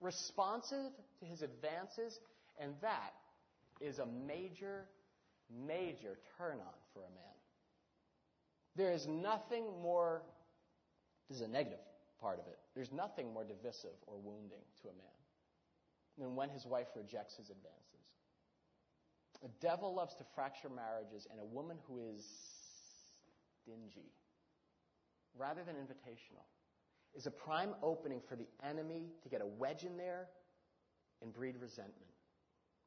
[0.00, 2.18] responsive to his advances,
[2.58, 3.12] and that
[3.80, 4.86] is a major,
[5.50, 7.34] major turn on for a man.
[8.76, 10.22] There is nothing more,
[11.28, 11.78] this is a negative
[12.20, 12.58] part of it.
[12.74, 15.14] There's nothing more divisive or wounding to a man
[16.18, 17.84] than when his wife rejects his advances.
[19.42, 22.24] The devil loves to fracture marriages, and a woman who is
[23.62, 24.12] stingy,
[25.36, 26.44] rather than invitational,
[27.14, 30.28] is a prime opening for the enemy to get a wedge in there
[31.22, 32.13] and breed resentment.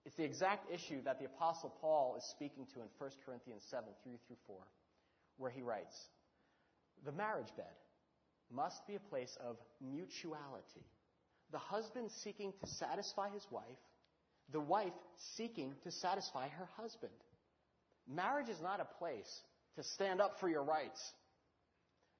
[0.07, 3.89] It's the exact issue that the Apostle Paul is speaking to in 1 Corinthians 7
[4.05, 4.55] 3 through 4,
[5.35, 6.07] where he writes
[7.03, 7.75] The marriage bed
[8.49, 10.85] must be a place of mutuality.
[11.51, 13.83] The husband seeking to satisfy his wife,
[14.49, 14.93] the wife
[15.35, 17.11] seeking to satisfy her husband.
[18.07, 19.41] Marriage is not a place
[19.75, 21.01] to stand up for your rights.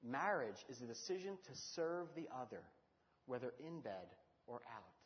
[0.03, 2.63] Marriage is a decision to serve the other,
[3.27, 4.11] whether in bed
[4.45, 4.96] or out.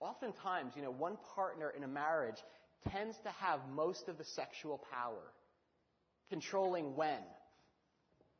[0.00, 2.36] Oftentimes, you know, one partner in a marriage
[2.90, 5.32] tends to have most of the sexual power,
[6.28, 7.22] controlling when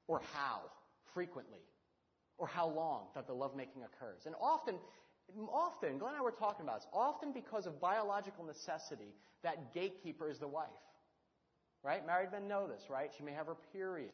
[0.07, 0.61] or how
[1.15, 1.61] frequently
[2.39, 4.27] or how long that the lovemaking occurs.
[4.27, 4.77] And often,
[5.51, 10.29] often, Glenn and I were talking about this, often because of biological necessity, that gatekeeper
[10.29, 10.69] is the wife.
[11.83, 12.05] Right?
[12.07, 13.11] Married men know this, right?
[13.17, 14.11] She may have her period.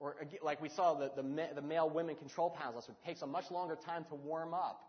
[0.00, 3.50] Or, like we saw, the, the, the male women control panels, it takes a much
[3.50, 4.82] longer time to warm up.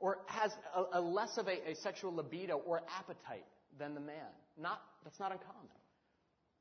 [0.00, 3.44] Or has a, a less of a, a sexual libido or appetite
[3.78, 4.26] than the man.
[4.58, 5.68] Not, that's not uncommon.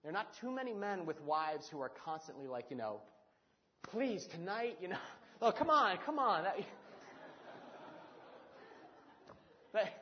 [0.04, 3.02] There are not too many men with wives who are constantly like, you know,
[3.84, 4.98] please, tonight, you know,
[5.42, 6.44] oh, come on, come on.
[6.44, 6.56] That,
[9.74, 9.94] that,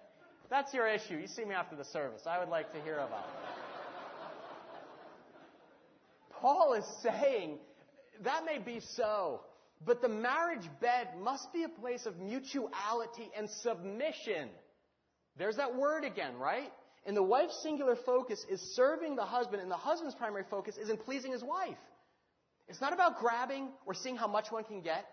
[0.49, 1.15] that's your issue.
[1.15, 2.21] You see me after the service.
[2.27, 3.57] I would like to hear about it.
[6.39, 7.57] Paul is saying
[8.23, 9.41] that may be so,
[9.85, 14.49] but the marriage bed must be a place of mutuality and submission.
[15.37, 16.71] There's that word again, right?
[17.05, 20.89] And the wife's singular focus is serving the husband, and the husband's primary focus is
[20.89, 21.77] in pleasing his wife.
[22.67, 25.05] It's not about grabbing or seeing how much one can get.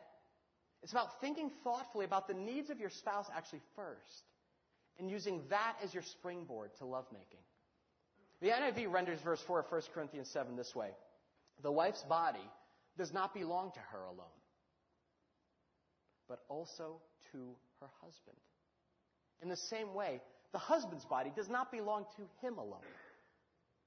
[0.82, 4.24] It's about thinking thoughtfully about the needs of your spouse actually first,
[4.98, 7.40] and using that as your springboard to lovemaking.
[8.40, 10.90] The NIV renders verse 4 of 1 Corinthians 7 this way
[11.62, 12.50] The wife's body
[12.98, 14.26] does not belong to her alone,
[16.28, 17.00] but also
[17.32, 17.38] to
[17.80, 18.36] her husband.
[19.42, 20.20] In the same way,
[20.52, 22.86] the husband's body does not belong to him alone,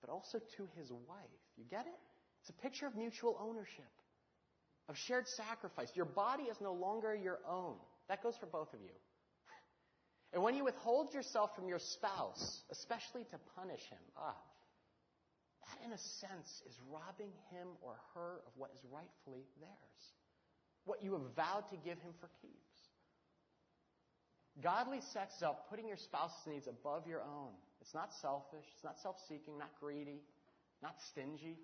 [0.02, 1.42] but also to his wife.
[1.58, 2.00] You get it?
[2.42, 3.92] It's a picture of mutual ownership,
[4.90, 5.90] of shared sacrifice.
[5.96, 7.76] Your body is no longer your own.
[8.10, 8.92] That goes for both of you.
[10.34, 14.36] And when you withhold yourself from your spouse, especially to punish him, ah,
[15.68, 20.04] that in a sense is robbing him or her of what is rightfully theirs.
[20.88, 22.56] What you have vowed to give him for keeps.
[24.64, 27.52] Godly sex is about putting your spouse's needs above your own.
[27.82, 30.22] It's not selfish, it's not self seeking, not greedy,
[30.82, 31.58] not stingy.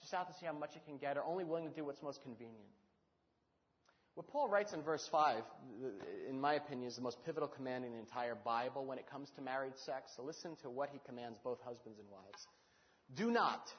[0.00, 2.02] Just out to see how much it can get, or only willing to do what's
[2.02, 2.74] most convenient.
[4.14, 5.42] What Paul writes in verse 5,
[6.28, 9.30] in my opinion, is the most pivotal command in the entire Bible when it comes
[9.36, 10.12] to married sex.
[10.16, 12.46] So listen to what he commands both husbands and wives.
[13.14, 13.72] Do not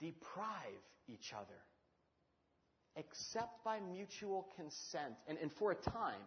[0.00, 1.58] deprive each other,
[2.98, 6.20] except by mutual consent, and, and for a time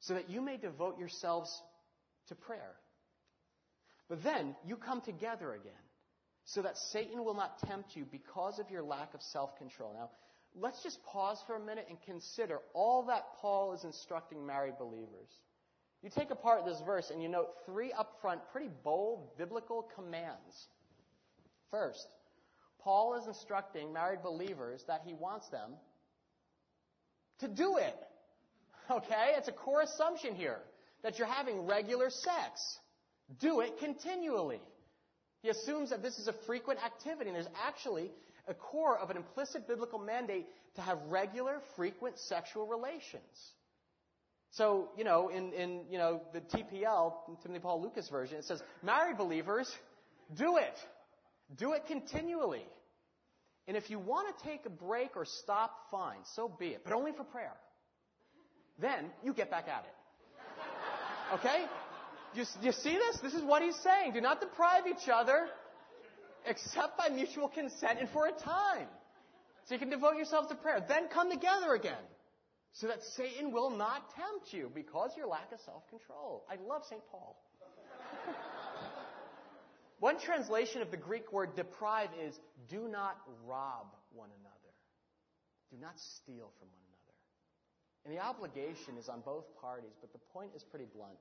[0.00, 1.62] so that you may devote yourselves
[2.28, 2.74] to prayer.
[4.08, 5.72] But then you come together again,
[6.44, 9.94] so that Satan will not tempt you because of your lack of self control.
[9.94, 10.10] Now,
[10.58, 15.28] let's just pause for a minute and consider all that Paul is instructing married believers.
[16.02, 20.68] You take apart this verse and you note three upfront, pretty bold biblical commands.
[21.70, 22.06] First,
[22.82, 25.72] Paul is instructing married believers that he wants them
[27.40, 27.96] to do it.
[28.90, 29.34] Okay?
[29.36, 30.58] It's a core assumption here
[31.02, 32.78] that you're having regular sex.
[33.40, 34.60] Do it continually.
[35.42, 38.10] He assumes that this is a frequent activity, and there's actually
[38.48, 43.54] a core of an implicit biblical mandate to have regular, frequent sexual relations.
[44.52, 47.12] So, you know, in, in you know, the TPL,
[47.42, 49.70] Timothy Paul Lucas version, it says, married believers,
[50.36, 50.74] do it.
[51.56, 52.64] Do it continually.
[53.66, 56.92] And if you want to take a break or stop, fine, so be it, but
[56.92, 57.54] only for prayer.
[58.78, 61.34] Then you get back at it.
[61.34, 61.66] Okay?
[62.34, 63.20] You, you see this?
[63.20, 64.12] This is what he's saying.
[64.14, 65.48] Do not deprive each other
[66.46, 68.88] except by mutual consent and for a time.
[69.66, 70.84] So you can devote yourself to prayer.
[70.88, 72.02] Then come together again.
[72.72, 76.46] So that Satan will not tempt you because your lack of self-control.
[76.48, 77.02] I love St.
[77.10, 77.36] Paul.
[80.00, 82.34] One translation of the Greek word deprive is
[82.68, 84.56] do not rob one another.
[85.70, 87.00] Do not steal from one another.
[88.04, 91.18] And the obligation is on both parties, but the point is pretty blunt.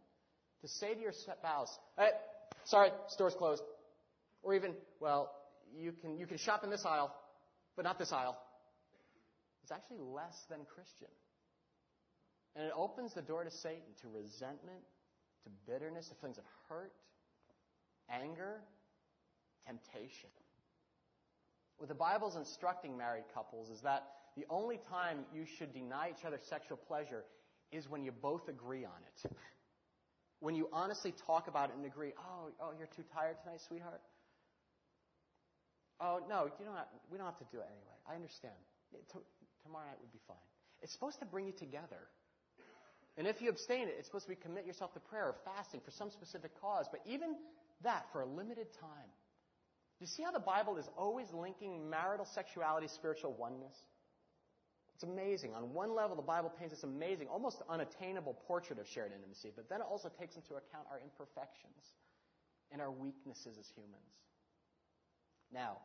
[0.62, 2.10] To say to your spouse, hey,
[2.64, 3.64] sorry, store's closed.
[4.44, 5.32] Or even, well,
[5.78, 7.14] you can, you can shop in this aisle,
[7.76, 8.38] but not this aisle.
[9.64, 11.10] It's actually less than Christian.
[12.56, 14.80] And it opens the door to Satan, to resentment,
[15.44, 16.94] to bitterness, to feelings of hurt,
[18.10, 18.62] anger,
[19.66, 20.30] temptation.
[21.78, 24.04] What the Bible's instructing married couples is that
[24.36, 27.24] the only time you should deny each other sexual pleasure
[27.72, 29.32] is when you both agree on it.
[30.42, 34.00] When you honestly talk about it and agree, oh, oh, you're too tired tonight, sweetheart.
[36.00, 38.00] Oh, no, you don't have, we don't have to do it anyway.
[38.08, 38.56] I understand.
[39.64, 40.38] tomorrow night would be fine.
[40.82, 42.08] It's supposed to bring you together.
[43.18, 45.92] And if you abstain, it's supposed to be commit yourself to prayer or fasting for
[45.92, 46.88] some specific cause.
[46.90, 47.36] But even
[47.84, 49.12] that, for a limited time,
[50.00, 53.76] Do you see how the Bible is always linking marital sexuality, spiritual oneness?
[54.96, 55.54] It's amazing.
[55.54, 59.68] On one level, the Bible paints this amazing, almost unattainable portrait of shared intimacy, but
[59.68, 61.84] then it also takes into account our imperfections
[62.72, 64.16] and our weaknesses as humans.
[65.52, 65.80] Now,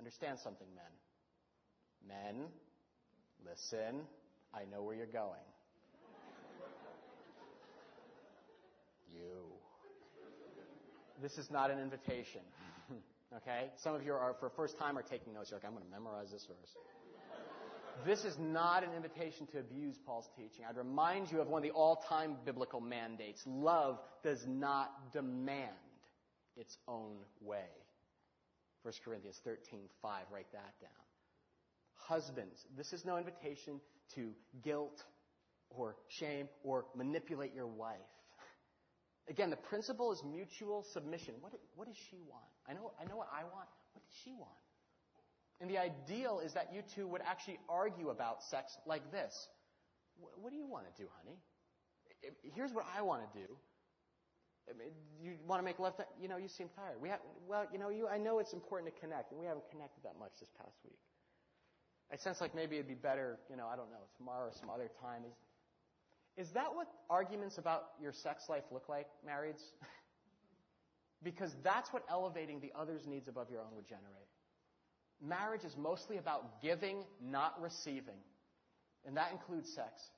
[0.00, 0.90] understand something, men.
[2.08, 2.46] Men,
[3.48, 4.02] listen.
[4.52, 5.46] I know where you're going.
[9.14, 9.46] you.
[11.22, 12.42] This is not an invitation.
[13.36, 13.70] Okay?
[13.76, 15.50] Some of you are, for first time, are taking notes.
[15.50, 16.74] You're like, I'm going to memorize this verse.
[18.06, 20.64] This is not an invitation to abuse Paul's teaching.
[20.68, 23.42] I'd remind you of one of the all-time biblical mandates.
[23.44, 25.72] Love does not demand
[26.56, 27.70] its own way.
[28.82, 30.30] 1 Corinthians 13:5.
[30.30, 30.90] Write that down.
[31.94, 33.80] Husbands, this is no invitation
[34.14, 35.02] to guilt
[35.70, 37.96] or shame or manipulate your wife.
[39.28, 41.34] Again, the principle is mutual submission.
[41.40, 42.48] What, what does she want?
[42.68, 43.68] I know, I know what I want.
[43.92, 44.56] What does she want?
[45.60, 49.34] And the ideal is that you two would actually argue about sex like this.
[50.40, 51.36] What do you want to do, honey?
[52.54, 53.46] Here's what I want to do.
[54.68, 54.90] I mean,
[55.22, 55.94] You want to make love?
[56.20, 57.00] You know, you seem tired.
[57.00, 59.68] We have, well, you know, you, I know it's important to connect, and we haven't
[59.70, 60.98] connected that much this past week.
[62.12, 64.70] I sense like maybe it'd be better, you know, I don't know, tomorrow or some
[64.70, 65.22] other time.
[66.38, 69.60] Is that what arguments about your sex life look like, marrieds?
[71.24, 74.28] because that's what elevating the other's needs above your own would generate.
[75.20, 78.20] Marriage is mostly about giving, not receiving.
[79.04, 80.10] And that includes sex.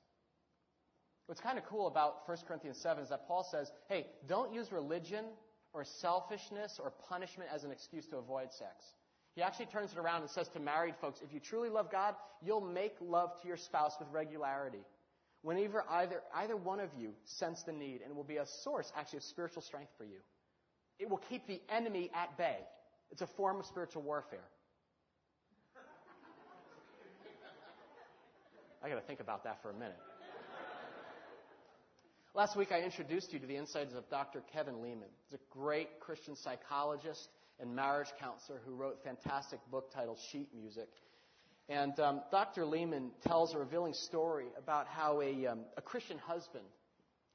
[1.25, 4.71] What's kind of cool about 1 Corinthians 7 is that Paul says, hey, don't use
[4.71, 5.25] religion
[5.73, 8.85] or selfishness or punishment as an excuse to avoid sex.
[9.33, 12.15] He actually turns it around and says to married folks, if you truly love God,
[12.43, 14.83] you'll make love to your spouse with regularity.
[15.43, 18.91] Whenever either, either one of you sense the need, and it will be a source,
[18.95, 20.19] actually, of spiritual strength for you.
[20.99, 22.57] It will keep the enemy at bay.
[23.09, 24.45] It's a form of spiritual warfare.
[28.83, 29.97] I got to think about that for a minute.
[32.33, 34.41] Last week, I introduced you to the insights of Dr.
[34.53, 35.09] Kevin Leman.
[35.25, 37.29] He's a great Christian psychologist
[37.59, 40.87] and marriage counselor who wrote a fantastic book titled Sheet Music.
[41.69, 42.65] And um, Dr.
[42.65, 46.65] Leman tells a revealing story about how a, um, a Christian husband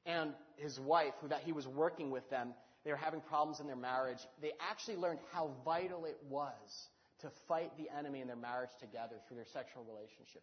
[0.04, 2.54] and his wife, who that he was working with them,
[2.84, 4.18] they were having problems in their marriage.
[4.40, 6.88] They actually learned how vital it was
[7.20, 10.42] to fight the enemy in their marriage together through their sexual relationship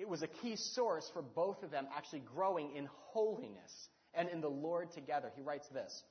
[0.00, 4.40] it was a key source for both of them actually growing in holiness and in
[4.40, 5.30] the Lord together.
[5.36, 6.02] He writes this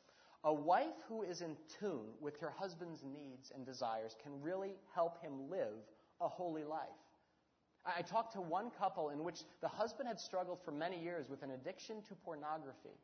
[0.43, 5.19] A wife who is in tune with her husband's needs and desires can really help
[5.23, 5.73] him live
[6.21, 6.87] a holy life.
[7.85, 11.43] I talked to one couple in which the husband had struggled for many years with
[11.43, 12.97] an addiction to pornography.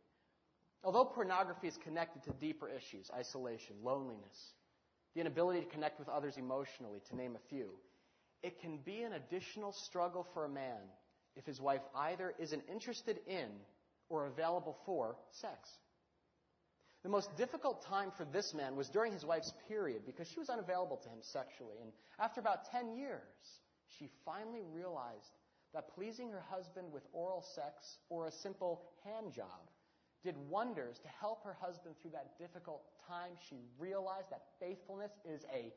[0.84, 4.53] Although pornography is connected to deeper issues, isolation, loneliness,
[5.15, 7.69] the inability to connect with others emotionally, to name a few,
[8.43, 10.82] it can be an additional struggle for a man
[11.36, 13.49] if his wife either isn't interested in
[14.09, 15.69] or available for sex.
[17.03, 20.49] The most difficult time for this man was during his wife's period because she was
[20.49, 21.78] unavailable to him sexually.
[21.82, 23.21] And after about 10 years,
[23.97, 25.37] she finally realized
[25.73, 29.69] that pleasing her husband with oral sex or a simple hand job
[30.23, 33.31] did wonders to help her husband through that difficult time.
[33.49, 35.73] She realized that faithfulness is a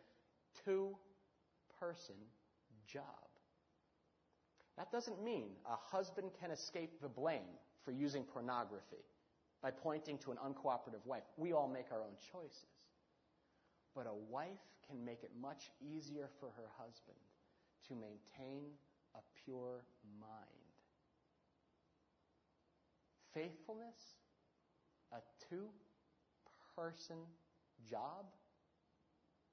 [0.65, 0.97] two
[1.79, 2.15] person
[2.87, 3.05] job.
[4.77, 9.05] That doesn't mean a husband can escape the blame for using pornography
[9.61, 11.25] by pointing to an uncooperative wife.
[11.37, 12.65] We all make our own choices.
[13.95, 17.19] But a wife can make it much easier for her husband
[17.89, 18.71] to maintain
[19.15, 19.83] a pure
[20.21, 20.33] mind.
[23.35, 24.17] Faithfulness,
[25.13, 25.19] a
[25.49, 25.69] two
[26.77, 27.17] person
[27.91, 28.27] job,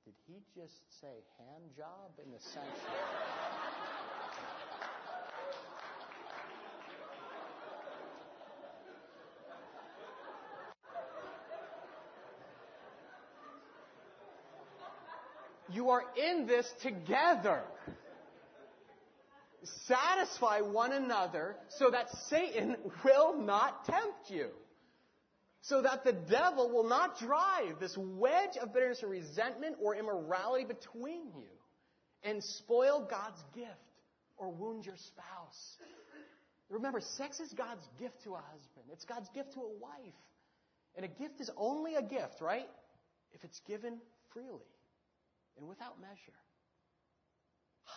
[0.04, 2.66] did he just say hand job in the sense
[15.74, 17.64] You are in this together.
[19.88, 24.50] Satisfy one another so that Satan will not tempt you
[25.68, 30.64] so that the devil will not drive this wedge of bitterness or resentment or immorality
[30.64, 31.50] between you
[32.24, 33.72] and spoil God's gift
[34.38, 35.78] or wound your spouse.
[36.70, 38.86] Remember, sex is God's gift to a husband.
[38.92, 40.14] It's God's gift to a wife.
[40.96, 42.70] And a gift is only a gift, right?
[43.34, 43.98] If it's given
[44.34, 44.70] freely
[45.58, 46.38] and without measure.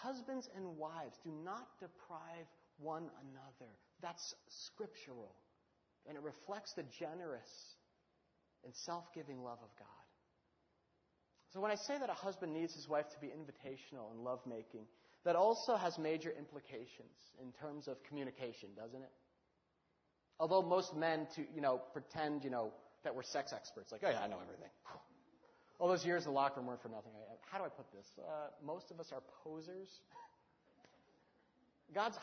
[0.03, 2.47] Husbands and wives do not deprive
[2.79, 3.73] one another.
[4.01, 5.35] That's scriptural
[6.09, 7.77] and it reflects the generous
[8.65, 9.87] and self giving love of God.
[11.53, 14.87] So when I say that a husband needs his wife to be invitational and lovemaking,
[15.25, 19.11] that also has major implications in terms of communication, doesn't it?
[20.41, 22.73] Although most men to, you know, pretend, you know,
[23.05, 24.71] that we're sex experts, like, oh yeah, I know everything.
[25.79, 27.13] All those years in the locker room weren't for nothing.
[27.51, 28.07] How do I put this?
[28.19, 30.01] Uh, most of us are posers.
[31.95, 32.19] God's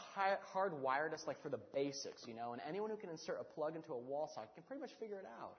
[0.54, 3.76] hardwired us like for the basics, you know, and anyone who can insert a plug
[3.76, 5.56] into a wall socket can pretty much figure it out.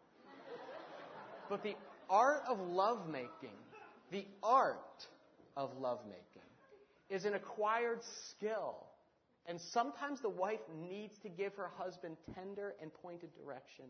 [1.49, 1.75] but the
[2.09, 3.59] art of lovemaking,
[4.13, 5.07] the art
[5.57, 6.23] of lovemaking,
[7.11, 8.01] is an acquired
[8.31, 8.87] skill.
[9.47, 13.87] And sometimes the wife needs to give her husband tender and pointed direction.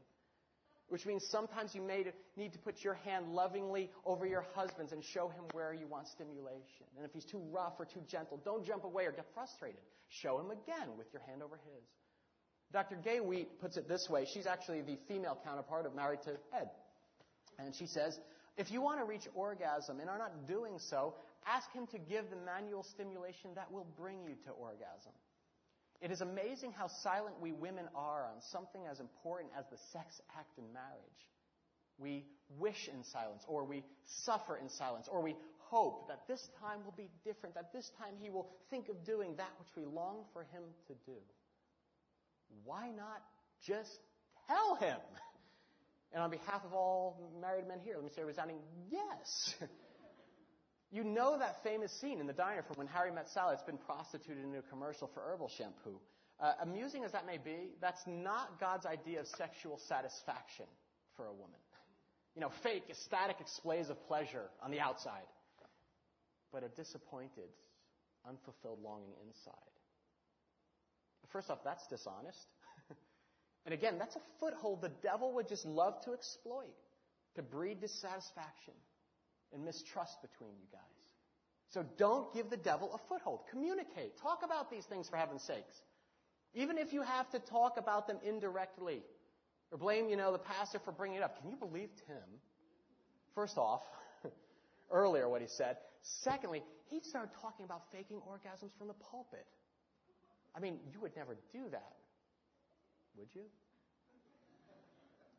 [0.88, 2.04] Which means sometimes you may
[2.36, 6.06] need to put your hand lovingly over your husband's and show him where you want
[6.06, 6.86] stimulation.
[6.96, 9.80] And if he's too rough or too gentle, don't jump away or get frustrated.
[10.08, 11.82] Show him again with your hand over his.
[12.72, 12.96] Dr.
[12.96, 14.26] Gaye Wheat puts it this way.
[14.32, 16.70] She's actually the female counterpart of Married to Ed.
[17.58, 18.18] And she says,
[18.56, 21.14] if you want to reach orgasm and are not doing so,
[21.46, 25.12] ask him to give the manual stimulation that will bring you to orgasm.
[26.00, 30.20] It is amazing how silent we women are on something as important as the sex
[30.38, 31.22] act in marriage.
[31.98, 32.24] We
[32.58, 33.82] wish in silence, or we
[34.24, 35.34] suffer in silence, or we
[35.70, 39.34] hope that this time will be different, that this time he will think of doing
[39.36, 41.18] that which we long for him to do.
[42.64, 43.22] Why not
[43.66, 43.98] just
[44.46, 44.98] tell him?
[46.12, 48.58] And on behalf of all married men here, let me say a resounding
[48.90, 49.54] yes.
[50.92, 53.54] You know that famous scene in the diner from when Harry met Sally.
[53.54, 55.98] It's been prostituted into a commercial for herbal shampoo.
[56.38, 60.66] Uh, amusing as that may be, that's not God's idea of sexual satisfaction
[61.16, 61.58] for a woman.
[62.34, 65.26] You know, fake, ecstatic displays of pleasure on the outside,
[66.52, 67.48] but a disappointed,
[68.28, 69.54] unfulfilled longing inside.
[71.32, 72.46] First off, that's dishonest.
[73.64, 76.76] and again, that's a foothold the devil would just love to exploit
[77.34, 78.74] to breed dissatisfaction
[79.52, 80.80] and mistrust between you guys.
[81.70, 83.40] So don't give the devil a foothold.
[83.50, 84.16] Communicate.
[84.22, 85.82] Talk about these things for heaven's sakes.
[86.54, 89.02] Even if you have to talk about them indirectly
[89.70, 91.40] or blame, you know, the pastor for bringing it up.
[91.40, 92.40] Can you believe Tim?
[93.34, 93.82] First off,
[94.90, 95.76] earlier what he said.
[96.22, 99.46] Secondly, he started talking about faking orgasms from the pulpit.
[100.54, 101.92] I mean, you would never do that,
[103.18, 103.42] would you?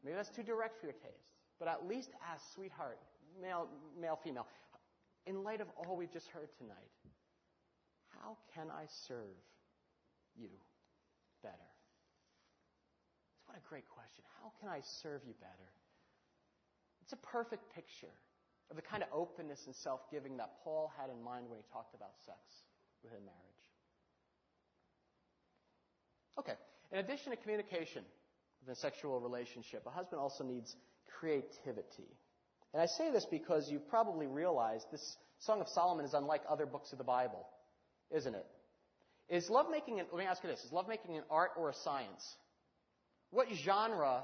[0.03, 1.33] Maybe that's too direct for your taste.
[1.57, 2.99] But at least ask, sweetheart,
[3.41, 3.67] male,
[3.99, 4.47] male, female,
[5.25, 6.91] in light of all we've just heard tonight,
[8.23, 9.37] how can I serve
[10.35, 10.49] you
[11.43, 11.71] better?
[13.45, 14.23] What a great question.
[14.41, 15.71] How can I serve you better?
[17.01, 18.13] It's a perfect picture
[18.69, 21.63] of the kind of openness and self giving that Paul had in mind when he
[21.71, 22.37] talked about sex
[23.03, 23.47] within marriage.
[26.39, 26.53] Okay,
[26.91, 28.03] in addition to communication
[28.59, 30.75] within a sexual relationship, a husband also needs
[31.19, 32.11] creativity.
[32.77, 36.67] And I say this because you've probably realized this Song of Solomon is unlike other
[36.67, 37.47] books of the Bible,
[38.15, 38.45] isn't it?
[39.29, 42.35] Is lovemaking, an, let me ask you this, is lovemaking an art or a science?
[43.31, 44.21] What genre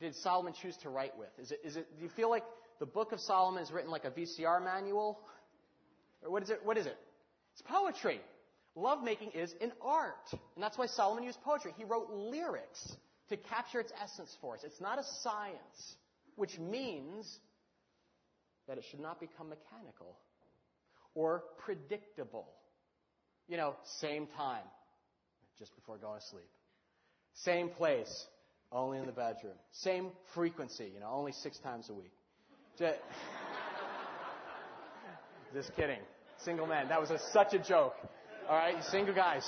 [0.00, 1.30] did Solomon choose to write with?
[1.38, 2.44] Is it, is it, do you feel like
[2.78, 5.18] the book of Solomon is written like a VCR manual?
[6.22, 6.60] Or what is it?
[6.62, 6.98] What is it?
[7.54, 8.20] It's poetry.
[8.74, 10.28] Lovemaking is an art.
[10.30, 11.72] And that's why Solomon used poetry.
[11.78, 12.96] He wrote lyrics
[13.30, 14.60] to capture its essence for us.
[14.62, 15.96] It's not a science
[16.36, 17.38] which means
[18.68, 20.16] that it should not become mechanical
[21.14, 22.46] or predictable.
[23.48, 24.64] You know, same time,
[25.58, 26.48] just before going to sleep.
[27.34, 28.26] Same place,
[28.72, 29.54] only in the bedroom.
[29.72, 32.12] Same frequency, you know, only six times a week.
[32.78, 32.98] Just,
[35.54, 36.00] just kidding.
[36.38, 36.88] Single men.
[36.88, 37.94] That was a, such a joke.
[38.48, 39.44] All right, single guys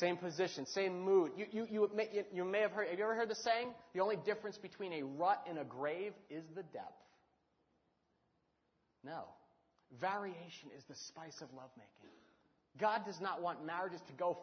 [0.00, 1.30] same position, same mood.
[1.36, 3.68] You, you, you, may, you may have heard, have you ever heard the saying?
[3.94, 6.92] The only difference between a rut and a grave is the depth.
[9.04, 9.24] No.
[10.00, 12.10] Variation is the spice of lovemaking.
[12.80, 14.38] God does not want marriages to go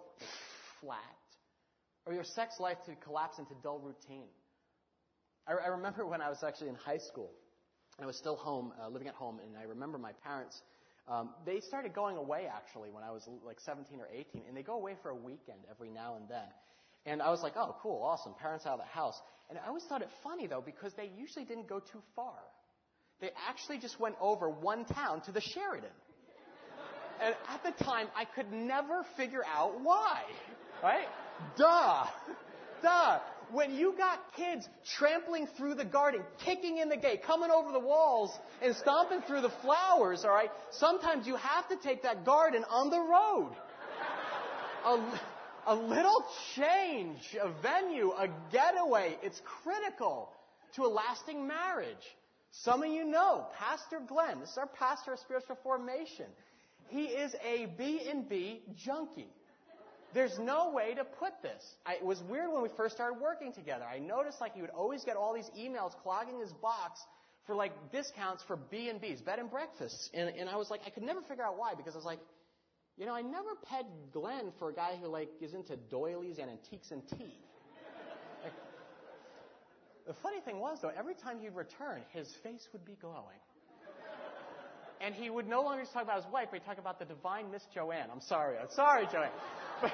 [0.79, 0.99] flat
[2.05, 4.29] or your sex life to collapse into dull routine.
[5.47, 7.31] I, I remember when I was actually in high school,
[8.01, 10.61] I was still home, uh, living at home, and I remember my parents
[11.11, 14.63] um, they started going away actually when I was like 17 or 18, and they
[14.63, 16.47] go away for a weekend every now and then.
[17.05, 19.19] And I was like, oh, cool, awesome, parents out of the house.
[19.49, 22.35] And I always thought it funny though because they usually didn't go too far.
[23.19, 25.89] They actually just went over one town to the Sheraton.
[27.21, 30.21] And at the time, I could never figure out why.
[30.81, 31.07] Right?
[31.55, 32.05] Duh.
[32.81, 33.19] Duh.
[33.51, 37.79] When you got kids trampling through the garden, kicking in the gate, coming over the
[37.79, 38.31] walls,
[38.61, 42.99] and stomping through the flowers, alright, sometimes you have to take that garden on the
[42.99, 43.51] road.
[44.85, 45.19] A,
[45.67, 46.25] a little
[46.55, 50.29] change, a venue, a getaway, it's critical
[50.75, 52.15] to a lasting marriage.
[52.51, 54.39] Some of you know Pastor Glenn.
[54.39, 56.25] This is our pastor of spiritual formation.
[56.87, 59.29] He is a B&B junkie.
[60.13, 61.63] There's no way to put this.
[61.85, 63.85] I, it was weird when we first started working together.
[63.85, 66.99] I noticed like he would always get all these emails clogging his box
[67.47, 70.09] for like discounts for B&Bs, bed and breakfasts.
[70.13, 72.19] And, and I was like, I could never figure out why because I was like,
[72.97, 76.49] you know, I never pegged Glenn for a guy who like is into doilies and
[76.49, 77.33] antiques and tea.
[80.07, 83.39] The funny thing was though, every time he'd return, his face would be glowing.
[84.99, 87.05] And he would no longer just talk about his wife, but he'd talk about the
[87.05, 88.09] divine Miss Joanne.
[88.11, 88.57] I'm sorry.
[88.59, 89.31] I'm sorry, Joanne.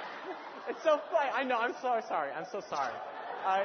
[0.70, 1.30] It's so funny.
[1.34, 1.58] I know.
[1.58, 2.30] I'm so sorry.
[2.32, 2.94] I'm so sorry.
[3.46, 3.64] Uh,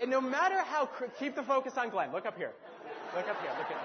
[0.00, 2.12] and no matter how, keep the focus on Glenn.
[2.12, 2.52] Look up here.
[3.16, 3.50] Look up here.
[3.58, 3.82] Look at me.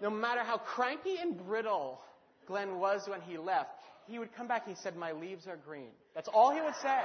[0.00, 2.00] No matter how cranky and brittle
[2.46, 3.70] Glenn was when he left,
[4.06, 4.68] he would come back.
[4.68, 7.00] He said, "My leaves are green." That's all he would say.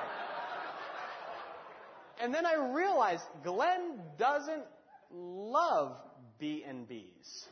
[2.21, 4.63] And then I realized Glenn doesn't
[5.11, 5.97] love
[6.37, 7.45] B&Bs.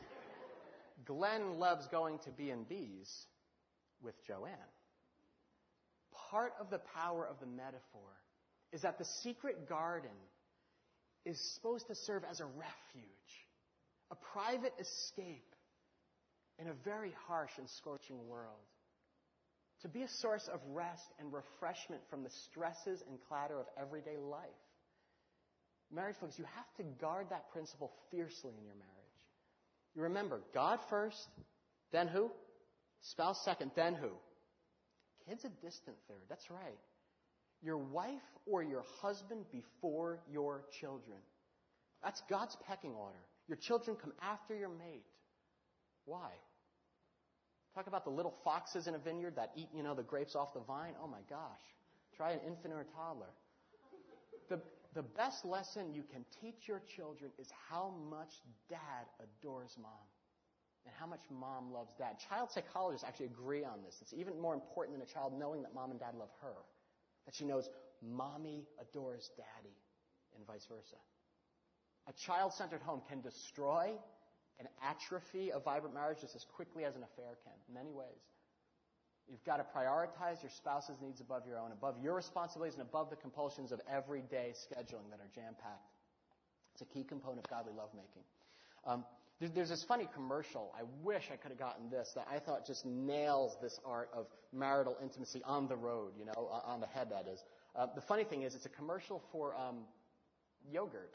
[1.04, 3.08] Glenn loves going to B&Bs
[4.02, 4.54] with Joanne.
[6.30, 8.10] Part of the power of the metaphor
[8.72, 10.10] is that the secret garden
[11.24, 13.32] is supposed to serve as a refuge,
[14.10, 15.54] a private escape
[16.58, 18.66] in a very harsh and scorching world.
[19.82, 24.18] To be a source of rest and refreshment from the stresses and clatter of everyday
[24.18, 24.44] life.
[25.92, 28.99] Married folks, you have to guard that principle fiercely in your marriage.
[29.94, 31.28] You remember, God first,
[31.92, 32.30] then who?
[33.02, 34.10] Spouse second, then who?
[35.28, 36.22] Kids a distant third.
[36.28, 36.78] That's right.
[37.62, 41.18] Your wife or your husband before your children.
[42.02, 43.18] That's God's pecking order.
[43.48, 45.04] Your children come after your mate.
[46.04, 46.30] Why?
[47.74, 50.54] Talk about the little foxes in a vineyard that eat, you know, the grapes off
[50.54, 50.94] the vine.
[51.02, 51.60] Oh my gosh.
[52.16, 53.30] Try an infant or a toddler.
[54.94, 59.92] The, best lesson you can teach your children is how much dad adores mom
[60.84, 62.18] and how much mom loves dad.
[62.28, 63.98] Child psychologists actually agree on this.
[64.00, 66.56] It's even more important than a child knowing that mom and dad love her,
[67.26, 67.68] that she knows
[68.02, 69.76] mommy adores daddy
[70.36, 70.96] and vice versa.
[72.08, 73.92] A child centered home can destroy
[74.58, 78.20] and atrophy a vibrant marriage just as quickly as an affair can, in many ways.
[79.30, 83.10] You've got to prioritize your spouse's needs above your own, above your responsibilities, and above
[83.10, 85.94] the compulsions of everyday scheduling that are jam packed.
[86.74, 88.22] It's a key component of godly lovemaking.
[88.84, 89.04] Um,
[89.40, 90.74] there's this funny commercial.
[90.78, 94.26] I wish I could have gotten this that I thought just nails this art of
[94.52, 97.42] marital intimacy on the road, you know, on the head, that is.
[97.74, 99.78] Uh, the funny thing is, it's a commercial for um,
[100.70, 101.14] yogurt.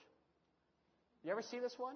[1.23, 1.95] You ever see this one?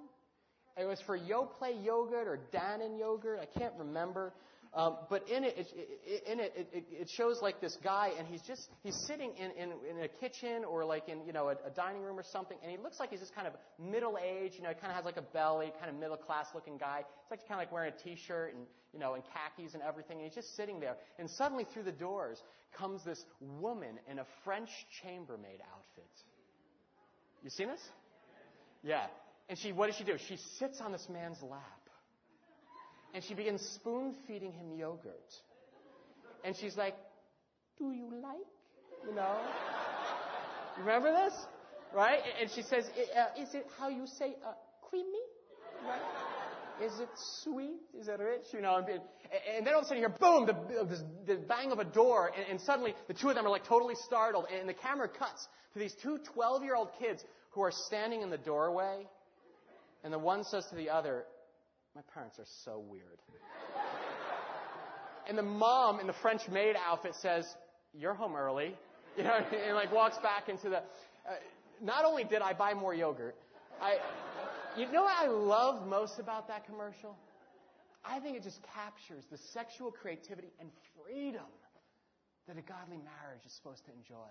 [0.78, 3.39] It was for Yoplait yogurt or Dannon yogurt.
[3.41, 4.34] I can't remember.
[4.72, 8.70] Um, but in it, it, in it, it, shows like this guy, and he's just
[8.84, 12.03] he's sitting in, in, in a kitchen or like in you know a, a, dining
[12.03, 13.53] room or something, and he looks like he's just kind of
[13.84, 14.55] middle aged.
[14.55, 16.99] You know, he kind of has like a belly, kind of middle class looking guy.
[16.99, 20.17] It's like kind of like wearing a t-shirt and you know and khakis and everything,
[20.17, 20.97] and he's just sitting there.
[21.17, 22.39] And suddenly through the doors
[22.78, 24.70] comes this woman in a French
[25.01, 26.11] chambermaid outfit.
[27.43, 27.82] You seen this?
[28.84, 29.07] Yeah.
[29.49, 30.13] And she, what does she do?
[30.28, 31.79] She sits on this man's lap.
[33.14, 35.34] And she begins spoon feeding him yogurt.
[36.43, 36.95] And she's like,
[37.78, 38.38] Do you like?
[39.07, 39.38] You know?
[40.80, 41.34] Remember this?
[41.93, 42.20] Right?
[42.39, 44.53] And she says, uh, Is it how you say uh,
[44.89, 45.07] creamy?
[45.86, 46.01] Right?
[46.82, 47.10] Is it
[47.43, 47.82] sweet?
[47.99, 48.45] Is it rich?
[48.53, 51.72] You know, and, and then all of a sudden you hear boom, the, the bang
[51.72, 54.68] of a door, and, and, suddenly the two of them are like totally startled, and
[54.68, 58.38] the camera cuts to these two 12 year old kids who are standing in the
[58.38, 59.05] doorway,
[60.03, 61.26] and the one says to the other,
[61.96, 63.20] My parents are so weird.
[65.28, 67.46] and the mom in the French maid outfit says,
[67.94, 68.76] You're home early.
[69.18, 69.34] You know,
[69.68, 70.78] and like walks back into the.
[70.78, 70.82] Uh,
[71.82, 73.36] not only did I buy more yogurt,
[73.82, 73.98] I.
[74.78, 77.18] You know what I love most about that commercial?
[78.06, 81.50] I think it just captures the sexual creativity and freedom
[82.48, 84.30] that a godly marriage is supposed to enjoy.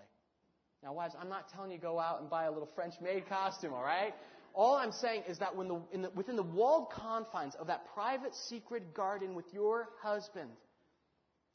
[0.81, 3.73] Now, wives, I'm not telling you go out and buy a little French maid costume,
[3.73, 4.13] all right?
[4.59, 8.93] All I'm saying is that the, the, within the walled confines of that private secret
[8.93, 10.49] garden with your husband,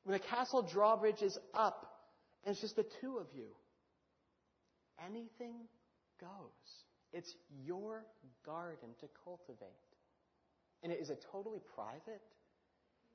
[0.04, 2.00] when the castle drawbridge is up
[2.44, 3.48] and it's just the two of you,
[5.06, 5.52] anything
[6.18, 6.30] goes.
[7.12, 8.06] It's your
[8.46, 9.68] garden to cultivate.
[10.82, 12.22] And it is a totally private,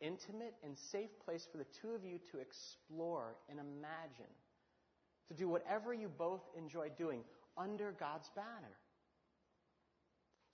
[0.02, 4.34] intimate, and safe place for the two of you to explore and imagine,
[5.30, 7.22] to do whatever you both enjoy doing
[7.58, 8.76] under God's banner.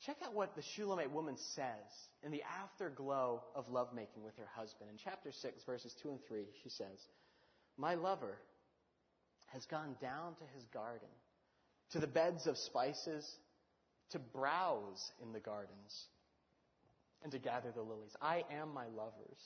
[0.01, 4.89] Check out what the Shulamite woman says in the afterglow of lovemaking with her husband.
[4.89, 7.07] In chapter 6, verses 2 and 3, she says,
[7.77, 8.37] My lover
[9.47, 11.07] has gone down to his garden
[11.91, 13.25] to the beds of spices,
[14.11, 16.07] to browse in the gardens,
[17.23, 18.15] and to gather the lilies.
[18.21, 19.39] I am my lover's,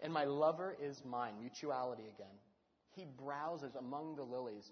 [0.00, 1.34] and my lover is mine.
[1.40, 2.36] Mutuality again.
[2.94, 4.70] He browses among the lilies.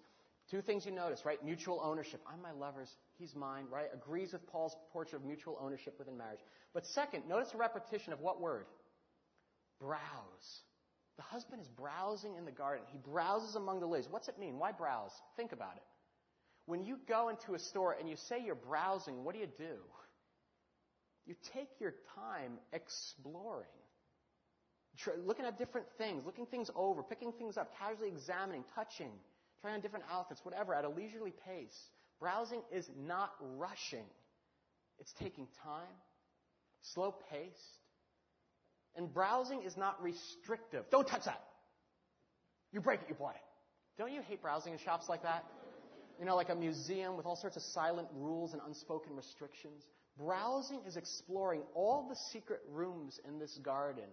[0.50, 1.42] Two things you notice, right?
[1.44, 2.20] Mutual ownership.
[2.30, 3.86] I'm my lover's, he's mine, right?
[3.94, 6.40] Agrees with Paul's portrait of mutual ownership within marriage.
[6.74, 8.66] But second, notice the repetition of what word?
[9.78, 10.62] Browse.
[11.16, 12.84] The husband is browsing in the garden.
[12.90, 14.08] He browses among the lilies.
[14.10, 14.58] What's it mean?
[14.58, 15.12] Why browse?
[15.36, 15.82] Think about it.
[16.66, 19.76] When you go into a store and you say you're browsing, what do you do?
[21.26, 23.66] You take your time exploring,
[25.24, 29.12] looking at different things, looking things over, picking things up, casually examining, touching,
[29.60, 31.90] trying on different outfits, whatever, at a leisurely pace.
[32.20, 34.04] Browsing is not rushing.
[34.98, 35.96] It's taking time,
[36.94, 37.78] slow paced.
[38.96, 40.84] And browsing is not restrictive.
[40.90, 41.42] Don't touch that.
[42.72, 43.40] You break it, you bought it.
[43.98, 45.44] Don't you hate browsing in shops like that?
[46.18, 49.82] You know, like a museum with all sorts of silent rules and unspoken restrictions.
[50.18, 54.04] Browsing is exploring all the secret rooms in this garden.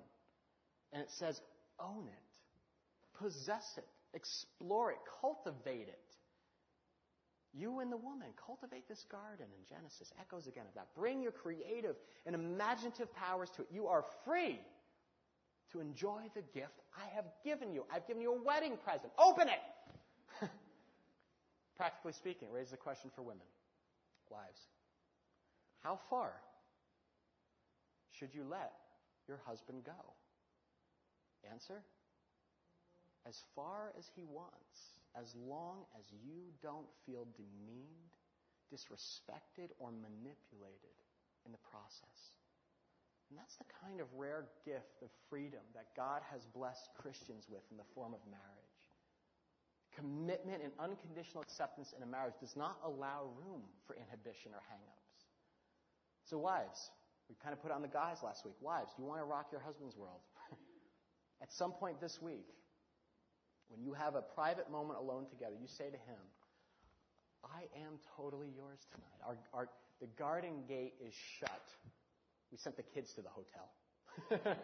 [0.93, 1.39] And it says,
[1.79, 5.99] own it, possess it, explore it, cultivate it.
[7.53, 9.45] You and the woman, cultivate this garden.
[9.55, 10.87] And Genesis echoes again of that.
[10.95, 11.95] Bring your creative
[12.25, 13.67] and imaginative powers to it.
[13.71, 14.59] You are free
[15.71, 17.85] to enjoy the gift I have given you.
[17.91, 19.11] I've given you a wedding present.
[19.17, 19.59] Open it!
[21.75, 23.45] Practically speaking, it raises a question for women.
[24.29, 24.61] Wives.
[25.81, 26.31] How far
[28.11, 28.73] should you let
[29.27, 30.13] your husband go?
[31.51, 31.81] Answer
[33.27, 38.13] as far as he wants, as long as you don't feel demeaned,
[38.69, 40.97] disrespected, or manipulated
[41.45, 42.37] in the process.
[43.29, 47.63] And that's the kind of rare gift of freedom that God has blessed Christians with
[47.71, 48.83] in the form of marriage.
[49.95, 55.25] Commitment and unconditional acceptance in a marriage does not allow room for inhibition or hangups.
[56.23, 56.91] So, wives,
[57.27, 58.55] we kind of put on the guys last week.
[58.61, 60.21] Wives, do you want to rock your husband's world?
[61.41, 62.45] At some point this week,
[63.69, 66.23] when you have a private moment alone together, you say to him,
[67.43, 69.19] I am totally yours tonight.
[69.25, 69.69] Our, our,
[70.01, 71.63] the garden gate is shut.
[72.51, 73.67] We sent the kids to the hotel.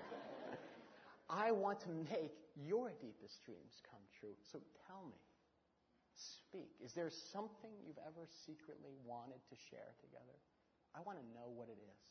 [1.29, 4.35] I want to make your deepest dreams come true.
[4.41, 5.19] So tell me,
[6.15, 6.71] speak.
[6.83, 10.37] Is there something you've ever secretly wanted to share together?
[10.93, 12.03] I want to know what it is.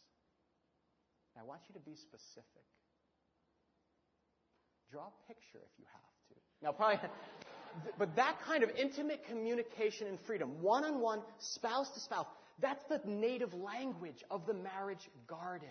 [1.35, 2.67] And I want you to be specific.
[4.91, 6.12] Draw a picture if you have.
[6.63, 7.01] Now, probably,
[7.99, 12.27] but that kind of intimate communication and freedom, one on one, spouse to spouse,
[12.61, 15.69] that's the native language of the marriage garden.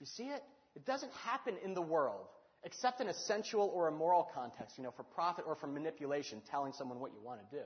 [0.00, 0.42] You see it?
[0.74, 2.26] It doesn't happen in the world,
[2.64, 6.72] except in a sensual or immoral context, you know, for profit or for manipulation, telling
[6.72, 7.64] someone what you want to do.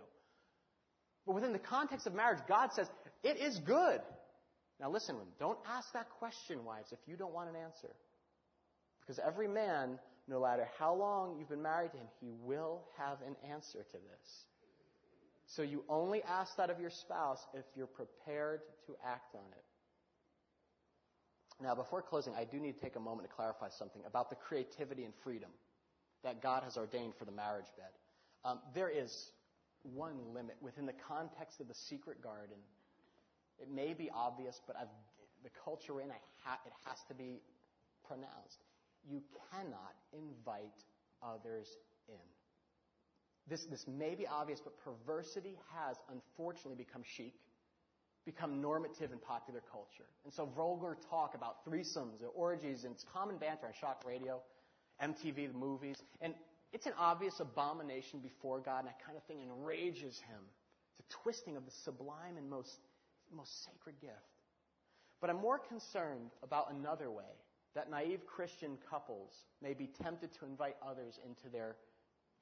[1.27, 2.89] But within the context of marriage, God says,
[3.23, 4.01] it is good.
[4.81, 7.95] Now listen, don't ask that question, wives, if you don't want an answer.
[9.01, 9.99] Because every man,
[10.29, 13.93] no matter how long you've been married to him, he will have an answer to
[13.97, 14.45] this.
[15.47, 19.65] So you only ask that of your spouse if you're prepared to act on it.
[21.63, 24.37] Now, before closing, I do need to take a moment to clarify something about the
[24.37, 25.51] creativity and freedom
[26.25, 27.91] that God has ordained for the marriage bed.
[28.45, 29.31] Um, there is
[29.83, 32.57] one limit within the context of the secret garden.
[33.59, 34.89] It may be obvious, but I've,
[35.43, 36.09] the culture in,
[36.45, 37.43] ha- it has to be
[38.07, 38.63] pronounced
[39.09, 40.85] you cannot invite
[41.23, 41.69] others
[42.09, 42.15] in.
[43.49, 47.35] This, this may be obvious, but perversity has unfortunately become chic,
[48.25, 50.09] become normative in popular culture.
[50.25, 54.41] And so vulgar talk about threesomes or orgies, and it's common banter on shock radio,
[55.03, 56.35] MTV, the movies, and
[56.73, 60.41] it's an obvious abomination before God, and that kind of thing enrages him.
[60.99, 62.79] It's a twisting of the sublime and most,
[63.35, 64.15] most sacred gift.
[65.21, 67.25] But I'm more concerned about another way
[67.75, 71.77] that naive Christian couples may be tempted to invite others into their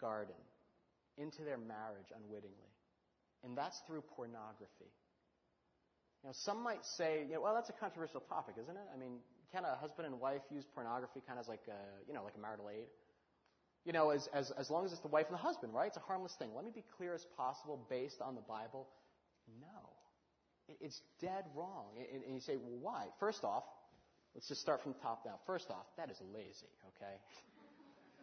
[0.00, 0.34] garden,
[1.18, 2.72] into their marriage unwittingly.
[3.44, 4.92] And that's through pornography.
[6.22, 8.88] You know, some might say, you know, well, that's a controversial topic, isn't it?
[8.94, 9.20] I mean,
[9.52, 12.34] can a husband and wife use pornography kind of as like a, you know, like
[12.36, 12.86] a marital aid?
[13.86, 15.86] You know, as, as, as long as it's the wife and the husband, right?
[15.86, 16.50] It's a harmless thing.
[16.54, 18.88] Let me be clear as possible based on the Bible.
[19.60, 20.76] No.
[20.80, 21.86] It's dead wrong.
[22.12, 23.06] And, and you say, well, why?
[23.18, 23.64] First off,
[24.34, 25.34] Let's just start from the top down.
[25.46, 27.16] First off, that is lazy, okay?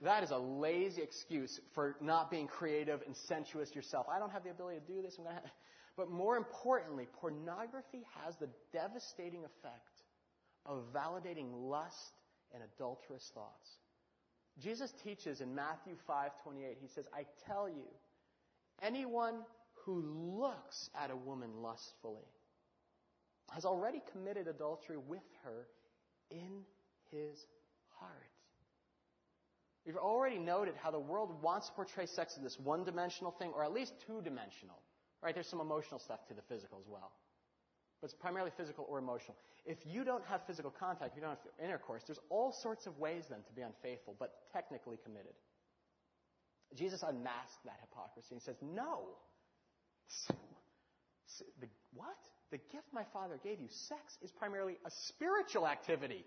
[0.03, 4.07] That is a lazy excuse for not being creative and sensuous yourself.
[4.09, 5.15] I don't have the ability to do this.
[5.17, 5.51] I'm gonna have...
[5.97, 10.03] But more importantly, pornography has the devastating effect
[10.65, 12.13] of validating lust
[12.53, 13.67] and adulterous thoughts.
[14.59, 16.77] Jesus teaches in Matthew 5:28.
[16.79, 17.87] He says, "I tell you,
[18.81, 19.45] anyone
[19.85, 20.01] who
[20.39, 22.27] looks at a woman lustfully
[23.51, 25.67] has already committed adultery with her
[26.31, 26.63] in
[27.11, 27.45] his
[27.99, 28.31] heart.
[29.85, 33.51] We've already noted how the world wants to portray sex as this one dimensional thing,
[33.55, 34.81] or at least two dimensional.
[35.23, 35.33] Right?
[35.33, 37.11] There's some emotional stuff to the physical as well.
[38.01, 39.37] But it's primarily physical or emotional.
[39.65, 42.99] If you don't have physical contact, if you don't have intercourse, there's all sorts of
[42.99, 45.33] ways then to be unfaithful, but technically committed.
[46.75, 49.17] Jesus unmasked that hypocrisy and says, No.
[51.59, 52.17] The, what?
[52.51, 56.25] The gift my Father gave you, sex, is primarily a spiritual activity.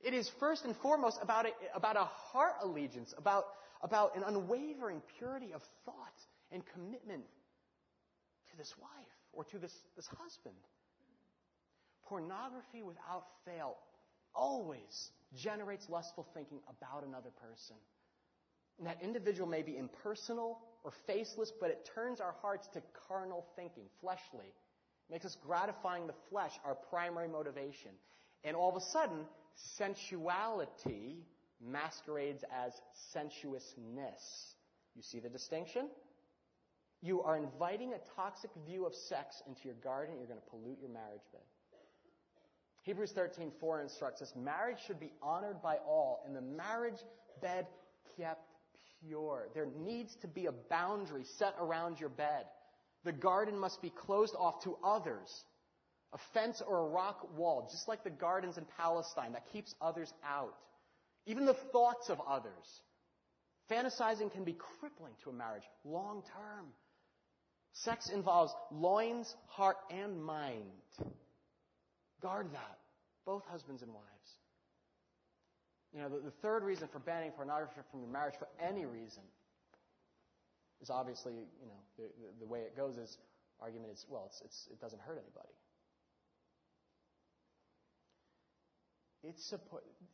[0.00, 3.46] It is first and foremost about a, about a heart allegiance, about,
[3.82, 6.14] about an unwavering purity of thought
[6.52, 7.24] and commitment
[8.50, 8.90] to this wife
[9.32, 10.56] or to this, this husband.
[12.04, 13.76] Pornography without fail
[14.34, 17.76] always generates lustful thinking about another person.
[18.78, 23.44] And that individual may be impersonal or faceless, but it turns our hearts to carnal
[23.56, 24.52] thinking, fleshly.
[25.10, 27.92] Makes us gratifying the flesh our primary motivation.
[28.44, 29.20] And all of a sudden,
[29.78, 31.24] sensuality
[31.60, 32.72] masquerades as
[33.12, 34.54] sensuousness.
[34.94, 35.88] You see the distinction?
[37.00, 40.78] You are inviting a toxic view of sex into your garden, you're going to pollute
[40.80, 41.42] your marriage bed.
[42.82, 46.98] Hebrews 13:4 instructs us marriage should be honored by all and the marriage
[47.42, 47.66] bed
[48.16, 48.48] kept
[49.00, 49.48] pure.
[49.54, 52.46] There needs to be a boundary set around your bed.
[53.08, 55.42] The garden must be closed off to others.
[56.12, 60.12] A fence or a rock wall, just like the gardens in Palestine, that keeps others
[60.22, 60.52] out.
[61.24, 62.52] Even the thoughts of others.
[63.70, 66.66] Fantasizing can be crippling to a marriage long term.
[67.72, 70.66] Sex involves loins, heart, and mind.
[72.20, 72.78] Guard that,
[73.24, 74.06] both husbands and wives.
[75.94, 79.22] You know, the, the third reason for banning pornography from your marriage for any reason
[80.80, 82.04] is obviously, you know, the,
[82.40, 83.18] the, way it goes is
[83.60, 85.54] argument is, well, it's, it's, it doesn't hurt anybody.
[89.24, 89.52] It's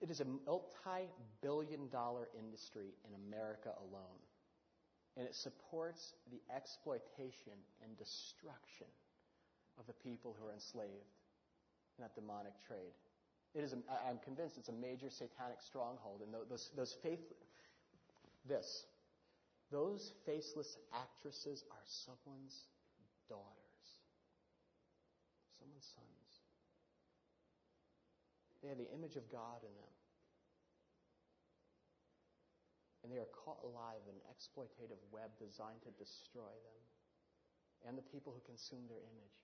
[0.01, 4.21] it is a multi-billion dollar industry in America alone.
[5.17, 7.53] And it supports the exploitation
[7.83, 8.89] and destruction
[9.79, 11.13] of the people who are enslaved
[11.99, 12.97] in that demonic trade.
[13.55, 13.77] It is, a,
[14.09, 16.23] I'm convinced it's a major satanic stronghold.
[16.23, 17.21] And those, those faith,
[18.49, 18.87] this,
[19.75, 22.71] those faceless actresses are someone's
[23.27, 23.87] daughters,
[25.59, 26.31] someone's sons.
[28.63, 29.95] They have the image of God in them.
[33.03, 36.81] And they are caught alive in an exploitative web designed to destroy them
[37.85, 39.37] and the people who consume their image.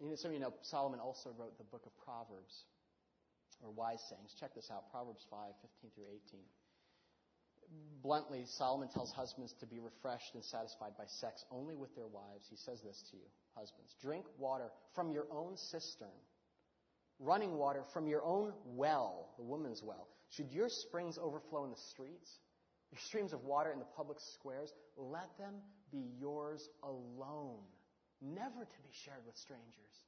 [0.00, 2.64] You know, some of you know Solomon also wrote the book of Proverbs,
[3.60, 4.32] or wise sayings.
[4.32, 6.40] Check this out Proverbs 5 15 through 18.
[8.02, 12.46] Bluntly, Solomon tells husbands to be refreshed and satisfied by sex only with their wives.
[12.50, 16.08] He says this to you, husbands Drink water from your own cistern,
[17.20, 20.08] running water from your own well, the woman's well.
[20.30, 22.40] Should your springs overflow in the streets?
[22.90, 25.54] Your streams of water in the public squares, let them
[25.92, 27.62] be yours alone
[28.22, 30.06] never to be shared with strangers.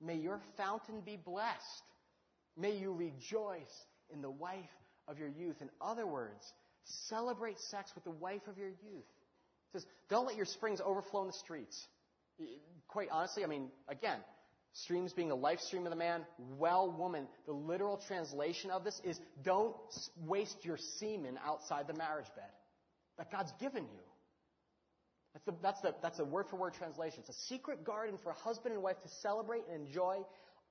[0.00, 1.84] May your fountain be blessed.
[2.56, 4.76] May you rejoice in the wife
[5.08, 5.56] of your youth.
[5.60, 6.52] In other words,
[7.08, 9.04] celebrate sex with the wife of your youth.
[9.74, 11.86] It says, don't let your springs overflow in the streets.
[12.88, 14.18] Quite honestly, I mean, again,
[14.72, 16.24] streams being the life stream of the man,
[16.58, 19.74] well, woman, the literal translation of this is don't
[20.24, 22.50] waste your semen outside the marriage bed
[23.18, 24.00] that God's given you.
[25.32, 27.20] That's the, that's the, that's the word for word translation.
[27.20, 30.18] It's a secret garden for a husband and wife to celebrate and enjoy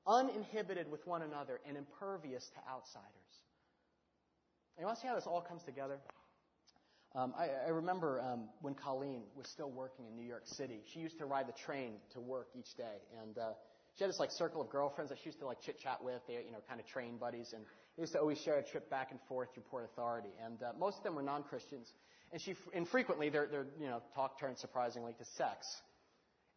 [0.08, 3.06] uninhibited with one another and impervious to outsiders.
[4.76, 6.00] And you want to see how this all comes together?
[7.16, 10.82] Um, I, I, remember um, when Colleen was still working in New York City.
[10.94, 13.52] She used to ride the train to work each day, and uh,
[13.96, 16.20] she had this like circle of girlfriends that she used to like chit chat with.
[16.28, 17.64] They, you know, kind of train buddies, and
[17.96, 20.32] they used to always share a trip back and forth through Port Authority.
[20.44, 21.88] And uh, most of them were non-Christians,
[22.34, 25.68] and she infrequently their, their you know talk turned surprisingly to sex.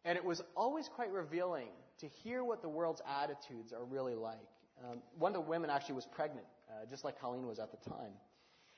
[0.03, 1.69] And it was always quite revealing
[2.01, 4.39] to hear what the world's attitudes are really like.
[4.83, 6.45] Um, one of the women actually was pregnant,
[6.79, 8.13] uh, just like Colleen was at the time.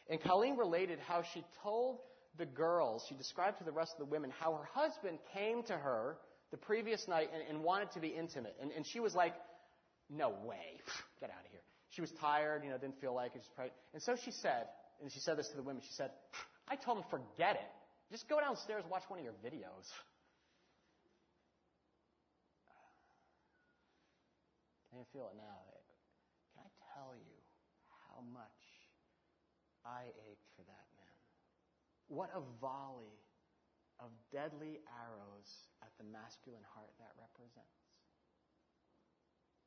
[0.10, 1.99] And Colleen related how she told
[2.38, 5.74] the girls, she described to the rest of the women how her husband came to
[5.74, 6.18] her
[6.52, 8.56] the previous night and, and wanted to be intimate.
[8.62, 9.34] And, and she was like,
[10.10, 10.82] no way,
[11.20, 11.62] get out of here.
[11.89, 13.41] She was tired, you know, didn't feel like it.
[13.56, 13.72] Prayed.
[13.93, 14.68] And so she said,
[15.02, 16.12] and she said this to the women, she said,
[16.68, 17.68] I told him, forget it.
[18.12, 19.91] Just go downstairs and watch one of your videos.
[24.93, 25.60] I you feel it now?
[26.56, 27.36] Can I tell you
[28.08, 28.62] how much
[29.92, 31.18] I ached for that man?
[32.08, 33.20] What a volley
[34.00, 37.84] of deadly arrows at the masculine heart that represents.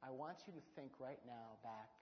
[0.00, 1.92] I want you to think right now back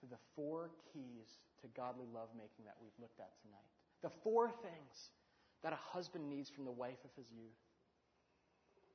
[0.00, 3.70] to the four keys to godly lovemaking that we've looked at tonight.
[4.02, 5.10] The four things
[5.62, 7.62] that a husband needs from the wife of his youth.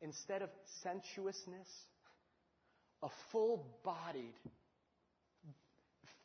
[0.02, 0.50] Instead of
[0.84, 1.68] sensuousness,
[3.02, 4.36] a full bodied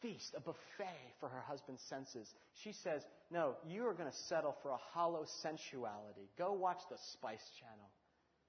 [0.05, 2.28] feast, a buffet for her husband's senses.
[2.62, 6.28] She says, No, you are going to settle for a hollow sensuality.
[6.36, 7.90] Go watch the Spice Channel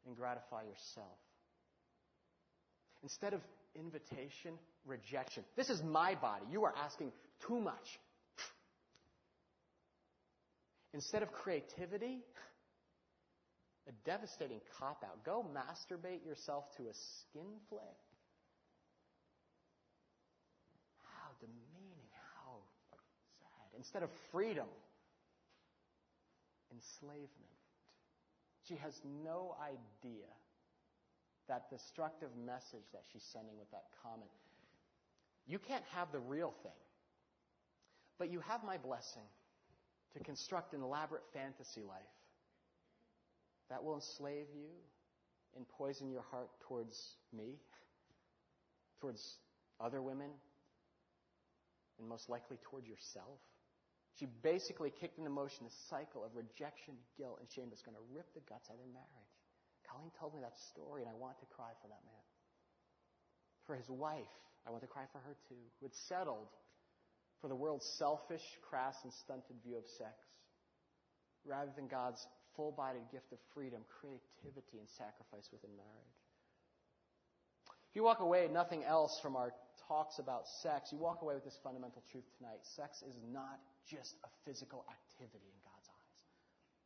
[0.05, 1.17] and gratify yourself.
[3.03, 3.41] Instead of
[3.75, 4.53] invitation,
[4.85, 5.43] rejection.
[5.55, 6.45] This is my body.
[6.51, 7.11] You are asking
[7.47, 7.99] too much.
[10.93, 12.19] Instead of creativity,
[13.87, 15.23] a devastating cop out.
[15.25, 17.81] Go masturbate yourself to a skin flick.
[21.03, 22.63] How demeaning, how
[23.41, 23.74] sad.
[23.85, 24.65] Instead of freedom,
[26.73, 27.29] enslavement.
[28.67, 30.25] She has no idea
[31.47, 34.31] that destructive message that she's sending with that comment.
[35.45, 36.71] You can't have the real thing,
[38.17, 39.21] but you have my blessing
[40.17, 42.01] to construct an elaborate fantasy life
[43.69, 44.69] that will enslave you
[45.55, 47.59] and poison your heart towards me,
[48.99, 49.35] towards
[49.79, 50.31] other women,
[51.99, 53.37] and most likely toward yourself.
[54.15, 58.07] She basically kicked into motion this cycle of rejection, guilt, and shame that's going to
[58.15, 59.35] rip the guts out of their marriage.
[59.83, 62.25] Colleen told me that story, and I want to cry for that man.
[63.67, 64.31] For his wife,
[64.63, 66.47] I want to cry for her too, who had settled
[67.41, 70.15] for the world's selfish, crass, and stunted view of sex,
[71.43, 76.17] rather than God's full bodied gift of freedom, creativity, and sacrifice within marriage.
[77.89, 79.51] If you walk away nothing else from our
[79.87, 82.63] talks about sex, you walk away with this fundamental truth tonight.
[82.63, 83.59] Sex is not
[83.89, 86.19] just a physical activity in God's eyes.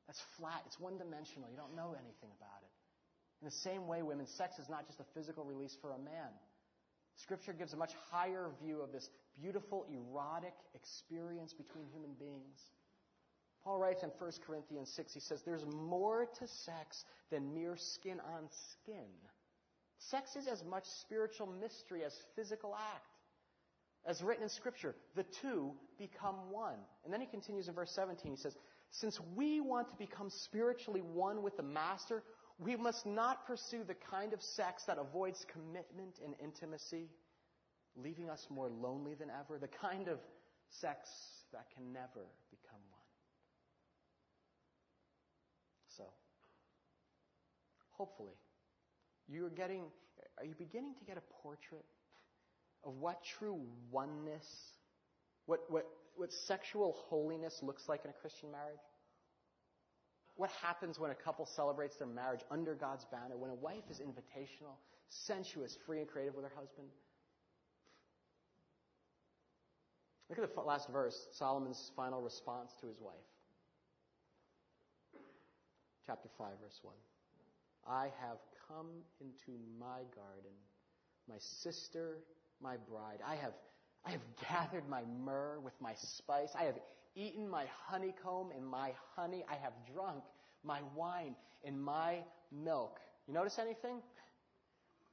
[0.07, 1.49] That's flat, it's one dimensional.
[1.49, 2.73] You don't know anything about it.
[3.41, 6.33] In the same way, women, sex is not just a physical release for a man.
[7.15, 9.09] Scripture gives a much higher view of this
[9.41, 12.59] beautiful, erotic experience between human beings.
[13.63, 18.19] Paul writes in 1 Corinthians 6, he says, There's more to sex than mere skin
[18.19, 19.07] on skin.
[19.97, 23.18] Sex is as much spiritual mystery as physical act.
[24.05, 26.79] As written in Scripture, the two become one.
[27.03, 28.55] And then he continues in verse 17, he says,
[28.91, 32.23] Since we want to become spiritually one with the Master,
[32.57, 37.09] we must not pursue the kind of sex that avoids commitment and intimacy,
[37.95, 40.19] leaving us more lonely than ever, the kind of
[40.69, 41.09] sex
[41.51, 42.99] that can never become one.
[45.97, 46.03] So,
[47.91, 48.35] hopefully,
[49.27, 49.83] you're getting,
[50.37, 51.85] are you beginning to get a portrait
[52.83, 53.59] of what true
[53.91, 54.45] oneness,
[55.45, 58.79] what, what, what sexual holiness looks like in a Christian marriage?
[60.39, 63.99] what happens when a couple celebrates their marriage under God's banner, when a wife is
[63.99, 64.77] invitational,
[65.09, 66.87] sensuous, free, and creative with her husband.
[70.29, 73.15] Look at the last verse, Solomon's final response to his wife.
[76.05, 76.95] Chapter 5, verse 1.
[77.85, 78.37] I have
[78.69, 78.87] come
[79.19, 80.55] into my garden,
[81.27, 82.19] my sister,
[82.61, 83.19] my bride.
[83.25, 83.53] I have
[84.05, 86.49] I have gathered my myrrh with my spice.
[86.57, 86.75] I have
[87.15, 89.43] eaten my honeycomb and my honey.
[89.49, 90.23] I have drunk
[90.63, 92.19] my wine and my
[92.51, 92.99] milk.
[93.27, 94.01] You notice anything?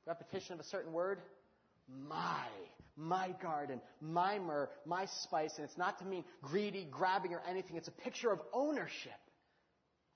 [0.07, 1.21] Repetition of a certain word?
[1.89, 2.47] My,
[2.97, 5.55] my garden, my myrrh, my spice.
[5.57, 7.77] And it's not to mean greedy, grabbing, or anything.
[7.77, 9.13] It's a picture of ownership.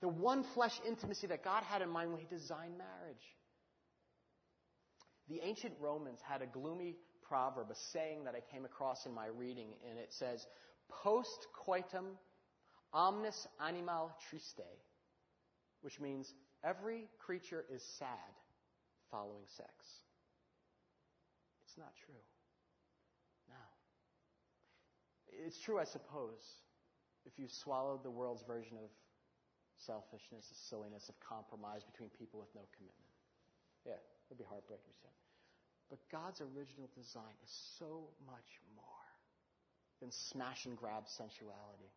[0.01, 3.23] The one flesh intimacy that God had in mind when He designed marriage.
[5.29, 6.95] The ancient Romans had a gloomy
[7.31, 10.47] proverb, a saying that I came across in my reading, and it says,
[10.89, 12.19] Post coitum
[12.93, 14.67] omnis animal triste,
[15.79, 18.35] which means every creature is sad
[19.09, 19.71] following sex.
[21.63, 22.19] It's not true.
[23.47, 23.63] No.
[25.47, 26.43] It's true, I suppose,
[27.25, 28.89] if you swallowed the world's version of
[29.77, 33.15] selfishness, of silliness, of compromise between people with no commitment.
[33.85, 34.91] Yeah, it would be heartbreaking.
[35.91, 38.47] But God's original design is so much
[38.79, 39.05] more
[39.99, 41.91] than smash and grab sensuality.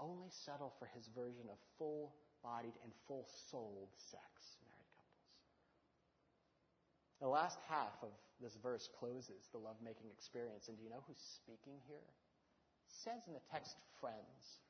[0.00, 5.28] Only settle for his version of full bodied and full souled sex, married couples.
[7.20, 10.72] The last half of this verse closes the lovemaking experience.
[10.72, 12.08] And do you know who's speaking here?
[12.88, 14.64] It says in the text, friends.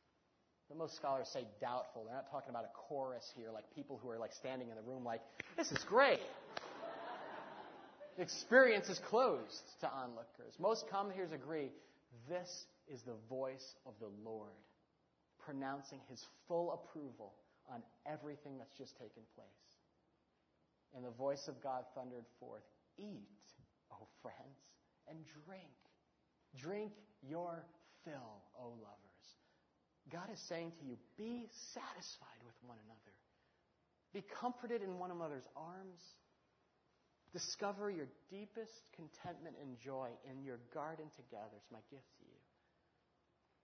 [0.66, 2.02] But most scholars say doubtful.
[2.02, 4.82] They're not talking about a chorus here, like people who are like standing in the
[4.82, 5.22] room, like,
[5.56, 6.18] this is great
[8.18, 10.54] experience is closed to onlookers.
[10.58, 11.70] Most commentators agree
[12.28, 14.50] this is the voice of the Lord
[15.44, 17.32] pronouncing his full approval
[17.72, 19.46] on everything that's just taken place.
[20.94, 22.62] And the voice of God thundered forth
[22.98, 23.46] Eat,
[23.92, 24.58] O friends,
[25.08, 25.70] and drink.
[26.58, 26.92] Drink
[27.22, 27.64] your
[28.04, 29.26] fill, O lovers.
[30.12, 33.14] God is saying to you, be satisfied with one another.
[34.12, 36.02] Be comforted in one another's arms.
[37.32, 41.54] Discover your deepest contentment and joy in your garden together.
[41.56, 42.40] It's my gift to you.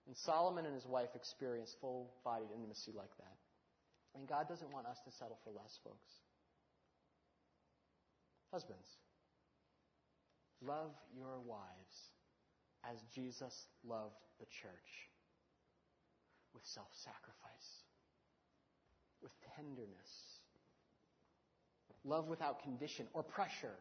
[0.07, 3.37] And Solomon and his wife experienced full bodied intimacy like that.
[4.15, 6.11] And God doesn't want us to settle for less, folks.
[8.53, 8.87] Husbands,
[10.63, 11.97] love your wives
[12.87, 13.53] as Jesus
[13.85, 14.91] loved the church
[16.55, 17.85] with self sacrifice,
[19.21, 20.36] with tenderness,
[22.07, 23.77] love without condition or pressure,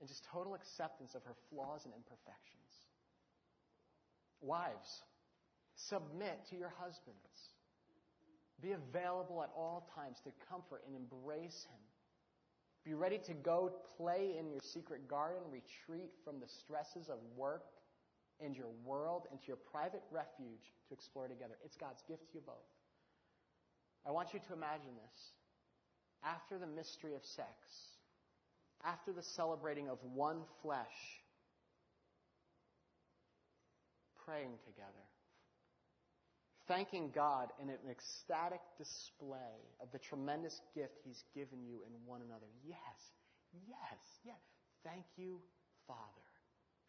[0.00, 2.72] and just total acceptance of her flaws and imperfections.
[4.40, 5.02] Wives,
[5.76, 7.52] submit to your husbands.
[8.60, 11.80] Be available at all times to comfort and embrace him.
[12.84, 17.62] Be ready to go play in your secret garden, retreat from the stresses of work
[18.44, 21.54] and your world into your private refuge to explore together.
[21.64, 22.56] It's God's gift to you both.
[24.06, 25.32] I want you to imagine this.
[26.24, 27.48] After the mystery of sex,
[28.84, 31.20] after the celebrating of one flesh,
[34.24, 35.06] praying together,
[36.68, 42.20] thanking God in an ecstatic display of the tremendous gift He's given you in one
[42.22, 42.46] another.
[42.64, 42.78] Yes,
[43.52, 44.40] yes, yes.
[44.84, 45.40] Thank you,
[45.86, 45.98] Father,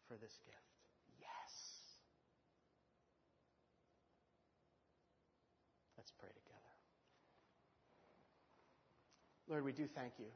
[0.08, 0.58] for this gift.
[1.20, 1.52] Yes.
[5.96, 6.43] Let's pray together.
[9.48, 10.26] Lord, we do thank you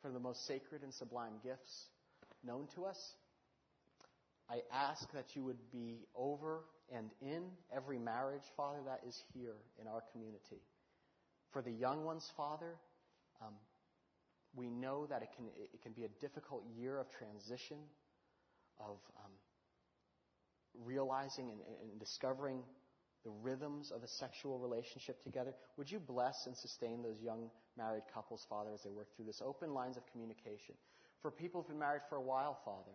[0.00, 1.86] for the most sacred and sublime gifts
[2.42, 2.98] known to us.
[4.48, 6.60] I ask that you would be over
[6.94, 7.42] and in
[7.74, 10.62] every marriage, Father, that is here in our community.
[11.52, 12.76] For the young ones, Father,
[13.42, 13.54] um,
[14.54, 17.78] we know that it can, it can be a difficult year of transition,
[18.78, 19.32] of um,
[20.84, 22.62] realizing and, and discovering
[23.26, 25.52] the rhythms of a sexual relationship together.
[25.76, 29.42] Would you bless and sustain those young married couples, Father, as they work through this?
[29.44, 30.76] Open lines of communication.
[31.20, 32.94] For people who've been married for a while, Father,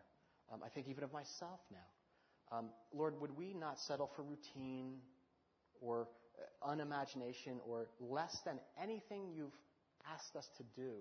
[0.52, 2.58] um, I think even of myself now.
[2.58, 5.00] Um, Lord, would we not settle for routine
[5.82, 6.08] or
[6.40, 9.58] uh, unimagination or less than anything you've
[10.14, 10.94] asked us to do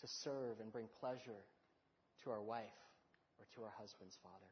[0.00, 1.38] to serve and bring pleasure
[2.24, 2.64] to our wife
[3.38, 4.50] or to our husbands, Father?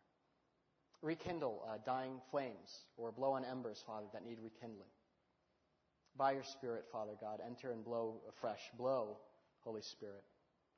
[1.03, 4.89] Rekindle uh, dying flames or blow on embers, Father, that need rekindling.
[6.17, 8.61] By your Spirit, Father God, enter and blow afresh.
[8.79, 9.17] Blow,
[9.65, 10.25] Holy Spirit.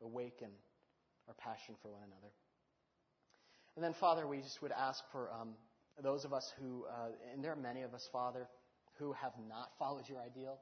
[0.02, 0.48] Awaken
[1.28, 2.32] our passion for one another.
[3.76, 5.50] And then, Father, we just would ask for um,
[6.02, 8.46] those of us who, uh, and there are many of us, Father,
[8.98, 10.58] who have not followed your ideal.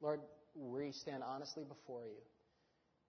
[0.00, 0.20] Lord,
[0.54, 2.22] we stand honestly before you.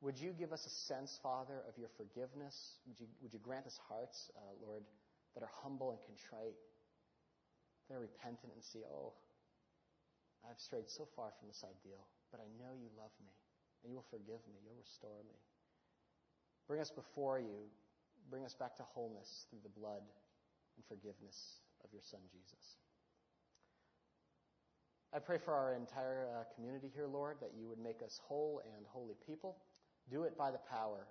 [0.01, 2.55] Would you give us a sense, Father, of your forgiveness?
[2.87, 4.83] Would you, would you grant us hearts, uh, Lord,
[5.33, 6.57] that are humble and contrite,
[7.87, 9.13] that are repentant and see, oh,
[10.43, 13.31] I've strayed so far from this ideal, but I know you love me,
[13.83, 15.39] and you will forgive me, you'll restore me.
[16.67, 17.71] Bring us before you,
[18.29, 20.03] bring us back to wholeness through the blood
[20.75, 22.77] and forgiveness of your Son, Jesus.
[25.13, 28.61] I pray for our entire uh, community here, Lord, that you would make us whole
[28.65, 29.57] and holy people.
[30.09, 31.05] Do it by the power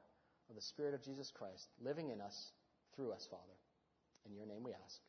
[0.51, 2.51] of the Spirit of Jesus Christ living in us,
[2.97, 3.62] through us, Father.
[4.27, 5.01] In your name we ask.